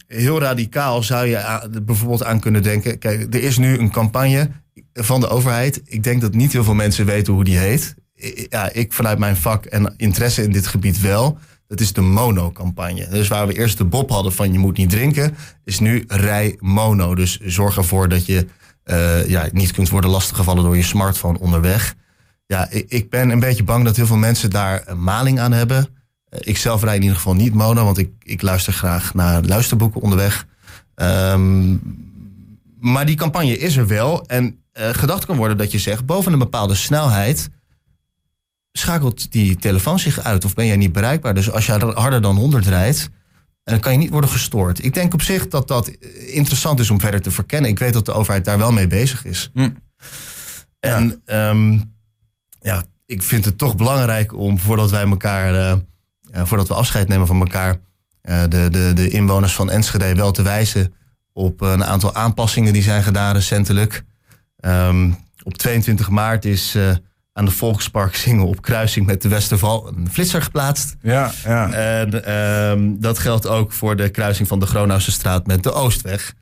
heel 0.07 0.39
radicaal 0.39 1.03
zou 1.03 1.27
je 1.27 1.69
bijvoorbeeld 1.84 2.24
aan 2.24 2.39
kunnen 2.39 2.63
denken. 2.63 3.00
Kijk, 3.00 3.34
er 3.34 3.43
is 3.43 3.57
nu 3.57 3.77
een 3.77 3.91
campagne 3.91 4.50
van 4.93 5.19
de 5.19 5.27
overheid. 5.27 5.81
Ik 5.86 6.03
denk 6.03 6.22
dat 6.22 6.34
niet 6.34 6.51
heel 6.51 6.63
veel 6.63 6.74
mensen 6.74 7.05
weten 7.05 7.34
hoe 7.34 7.43
die 7.43 7.57
heet. 7.57 7.95
Ja, 8.50 8.72
ik 8.74 8.94
vanuit 8.94 9.20
mijn 9.20 9.36
vak 9.36 9.65
en 9.65 9.94
interesse 9.98 10.44
in 10.44 10.51
dit 10.51 10.67
gebied 10.67 11.01
wel. 11.01 11.38
Dat 11.67 11.79
is 11.79 11.94
de 11.94 12.01
mono-campagne. 12.01 13.08
Dus 13.08 13.27
waar 13.27 13.48
we 13.48 13.58
eerst 13.58 13.77
de 13.77 13.86
Bob 13.86 14.10
hadden 14.10 14.34
van 14.34 14.51
je 14.53 14.60
moet 14.60 14.77
niet 14.77 14.89
drinken, 14.89 15.36
is 15.63 15.79
nu 15.79 16.03
rij 16.08 16.55
mono. 16.60 17.15
Dus 17.15 17.39
zorg 17.39 17.77
ervoor 17.77 18.10
dat 18.10 18.25
je 18.25 18.48
eh, 18.84 19.27
ja, 19.29 19.48
niet 19.51 19.72
kunt 19.72 19.89
worden 19.89 20.10
lastiggevallen 20.10 20.63
door 20.63 20.75
je 20.77 20.84
smartphone 20.84 21.39
onderweg. 21.39 21.96
Ja, 22.46 22.70
ik, 22.70 22.86
ik 22.88 23.10
ben 23.10 23.29
een 23.29 23.39
beetje 23.39 23.63
bang 23.63 23.84
dat 23.86 23.96
heel 23.96 24.05
veel 24.05 24.15
mensen 24.15 24.50
daar 24.50 24.84
een 24.86 25.03
maling 25.03 25.39
aan 25.39 25.51
hebben. 25.51 25.88
Eh, 26.29 26.39
Ik 26.44 26.58
zelf 26.58 26.82
rijd 26.84 26.96
in 26.96 27.01
ieder 27.01 27.17
geval 27.17 27.34
niet 27.36 27.53
mono, 27.53 27.84
want 27.84 27.98
ik, 27.98 28.10
ik 28.24 28.41
luister 28.41 28.74
graag 28.74 29.13
naar 29.13 29.44
luisterboeken 29.44 30.01
onderweg. 30.01 30.46
Ehm, 30.96 31.75
maar 32.79 33.05
die 33.05 33.15
campagne 33.15 33.58
is 33.58 33.77
er 33.77 33.88
wel. 33.88 34.25
En 34.25 34.60
eh, 34.72 34.89
gedacht 34.89 35.25
kan 35.25 35.36
worden 35.38 35.58
dat 35.58 35.72
je 35.72 35.79
zegt, 35.79 36.05
boven 36.05 36.34
een 36.34 36.39
bepaalde 36.39 36.75
snelheid 36.75 37.50
schakelt 38.77 39.32
die 39.32 39.55
telefoon 39.55 40.00
zich 40.00 40.20
uit 40.20 40.46
of 40.46 40.53
ben 40.53 40.65
jij 40.65 40.75
niet 40.75 40.91
bereikbaar. 40.91 41.34
Dus 41.34 41.51
als 41.51 41.65
je 41.65 41.91
harder 41.94 42.22
dan 42.22 42.36
100 42.36 42.65
rijdt, 42.65 43.10
dan 43.63 43.79
kan 43.79 43.91
je 43.91 43.98
niet 43.98 44.10
worden 44.10 44.29
gestoord. 44.29 44.84
Ik 44.84 44.94
denk 44.94 45.13
op 45.13 45.22
zich 45.22 45.48
dat 45.48 45.67
dat 45.67 45.88
interessant 46.27 46.79
is 46.79 46.89
om 46.89 47.00
verder 47.00 47.22
te 47.22 47.32
verkennen. 47.32 47.70
Ik 47.70 47.79
weet 47.79 47.94
dat 47.94 48.05
de 48.05 48.12
overheid 48.12 48.46
daar 48.46 48.58
wel 48.58 48.72
mee 48.72 48.88
bezig 48.88 49.25
is. 49.25 49.50
Hm. 49.53 49.70
En 50.79 51.22
ehm, 51.25 51.79
ja, 52.60 52.84
ik 53.05 53.24
vind 53.24 53.46
het 53.46 53.58
toch 53.58 53.75
belangrijk 53.75 54.34
om 54.34 54.60
voordat 54.60 54.91
wij 54.91 55.03
elkaar, 55.08 55.53
eh, 55.53 55.72
eh, 55.72 56.46
voordat 56.46 56.67
we 56.67 56.74
afscheid 56.74 57.08
nemen 57.08 57.27
van 57.27 57.39
elkaar, 57.39 57.77
eh, 58.22 58.41
de, 58.41 58.70
de, 58.70 58.91
de 58.96 59.10
inwoners 59.10 59.53
van 59.53 59.70
Enschede 59.70 60.15
wel 60.15 60.32
te 60.32 60.41
wijzen 60.41 60.94
op 61.34 61.62
een 61.62 61.84
aantal 61.86 62.13
aanpassingen 62.13 62.74
die 62.74 62.84
zijn 62.84 63.03
gedaan 63.03 63.34
recentelijk. 63.34 64.03
Ehm, 64.58 65.12
op 65.44 65.58
22 65.58 66.10
maart 66.10 66.46
is 66.46 66.77
aan 67.37 67.45
de 67.45 67.51
Volksparksingel 67.51 68.47
op 68.47 68.61
kruising 68.61 69.05
met 69.05 69.21
de 69.21 69.29
Westerval 69.29 69.87
een 69.87 70.09
flitser 70.11 70.41
geplaatst. 70.41 70.95
Ja, 71.01 71.31
ja. 71.43 71.71
En 71.71 72.25
ehm, 72.25 72.93
dat 72.99 73.19
geldt 73.19 73.47
ook 73.47 73.71
voor 73.71 73.95
de 73.95 74.09
kruising 74.09 74.47
van 74.47 74.59
de 74.59 74.65
Gronauwse 74.65 75.11
straat 75.11 75.47
met 75.47 75.63
de 75.63 75.71
Oostweg. 75.71 76.33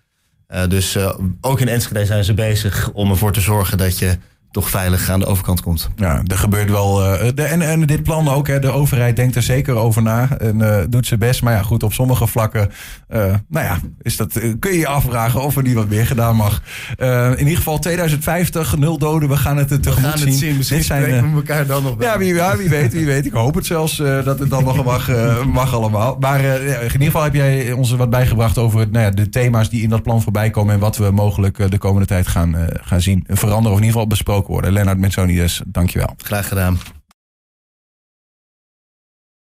Eh, 0.48 0.68
dus 0.68 0.96
eh, 0.96 1.16
ook 1.42 1.60
in 1.60 1.68
Enschede 1.68 2.06
zijn 2.06 2.24
ze 2.24 2.34
bezig 2.34 2.92
om 2.92 3.10
ervoor 3.10 3.32
te 3.32 3.42
zorgen 3.42 3.78
dat 3.78 4.00
je 4.00 4.18
toch 4.54 4.70
veilig 4.70 5.10
aan 5.10 5.20
de 5.20 5.26
overkant 5.26 5.62
komt. 5.62 5.90
Ja, 5.96 6.22
er 6.28 6.38
gebeurt 6.38 6.70
wel. 6.70 7.04
eh, 7.06 7.30
de, 7.36 7.44
en, 7.44 7.62
en 7.62 7.82
dit 7.86 8.04
plan 8.04 8.28
ook. 8.30 8.48
Hè, 8.48 8.60
de 8.60 8.72
overheid 8.72 9.16
denkt 9.16 9.36
er 9.36 9.42
zeker 9.42 9.76
over 9.76 10.02
na. 10.02 10.28
En 10.38 10.62
eh, 10.78 10.84
doet 10.90 11.08
zijn 11.08 11.20
best. 11.20 11.42
Maar 11.42 11.54
ja, 11.54 11.62
goed, 11.62 11.84
op 11.84 11.94
sommige 11.94 12.28
vlakken. 12.28 12.70
eh, 13.08 13.20
nou 13.50 13.66
ja, 13.66 13.78
is 14.02 14.18
dat, 14.18 14.40
kun 14.60 14.72
je 14.72 14.78
je 14.80 14.88
afvragen 14.88 15.42
of 15.42 15.56
er 15.56 15.64
niet 15.64 15.74
wat 15.74 15.90
meer 15.90 16.06
gedaan 16.06 16.36
mag. 16.36 16.62
Eh, 16.98 17.30
in 17.32 17.40
ieder 17.40 17.56
geval 17.58 17.80
2050, 17.80 18.78
nul 18.78 18.98
doden. 18.98 19.30
We 19.30 19.38
gaan 19.38 19.58
het 19.58 19.72
eh, 19.72 19.78
tegemoet 19.78 20.20
zien. 20.20 20.58
Dit 20.70 20.86
zijn, 20.86 21.04
eh, 21.04 21.34
elkaar 21.34 21.66
dan 21.66 21.84
nog 21.84 21.96
ja, 22.00 22.18
wie, 22.18 22.34
ja, 22.34 22.58
wie 22.58 22.70
weet, 22.70 22.94
wie 22.94 23.06
weet. 23.06 23.26
Ik 23.26 23.32
hoop 23.34 23.56
het 23.56 23.66
zelfs 23.66 24.00
eh, 24.00 24.24
dat 24.26 24.40
het 24.40 24.50
dan 24.50 24.64
nog 24.64 24.84
mag, 24.94 25.10
mag 25.46 25.74
allemaal. 25.74 26.18
Maar 26.20 26.40
eh, 26.40 26.56
in 26.84 26.92
ieder 26.92 27.06
geval 27.06 27.24
heb 27.24 27.34
jij 27.34 27.72
ons 27.72 27.92
wat 27.92 28.10
bijgebracht 28.10 28.58
over 28.58 28.80
het, 28.80 28.92
nou 28.92 29.06
ja, 29.06 29.12
de 29.12 29.30
thema's 29.30 29.70
die 29.70 29.82
in 29.82 29.90
dat 29.90 30.04
plan 30.04 30.22
voorbij 30.22 30.50
komen. 30.50 30.74
En 30.74 30.80
wat 30.80 30.98
we 30.98 31.12
mogelijk 31.12 31.72
de 31.72 31.78
komende 31.78 32.08
tijd 32.08 32.28
gaan, 32.28 32.56
eh, 32.58 32.62
gaan 32.82 33.02
zien. 33.02 33.24
Veranderen 33.28 33.72
of 33.72 33.78
in 33.78 33.86
ieder 33.86 33.92
geval 33.92 34.08
worden. 34.48 34.74
Lennart 34.74 34.98
Metsonides, 34.98 35.62
dankjewel. 35.66 36.14
Graag 36.18 36.48
gedaan. 36.48 36.78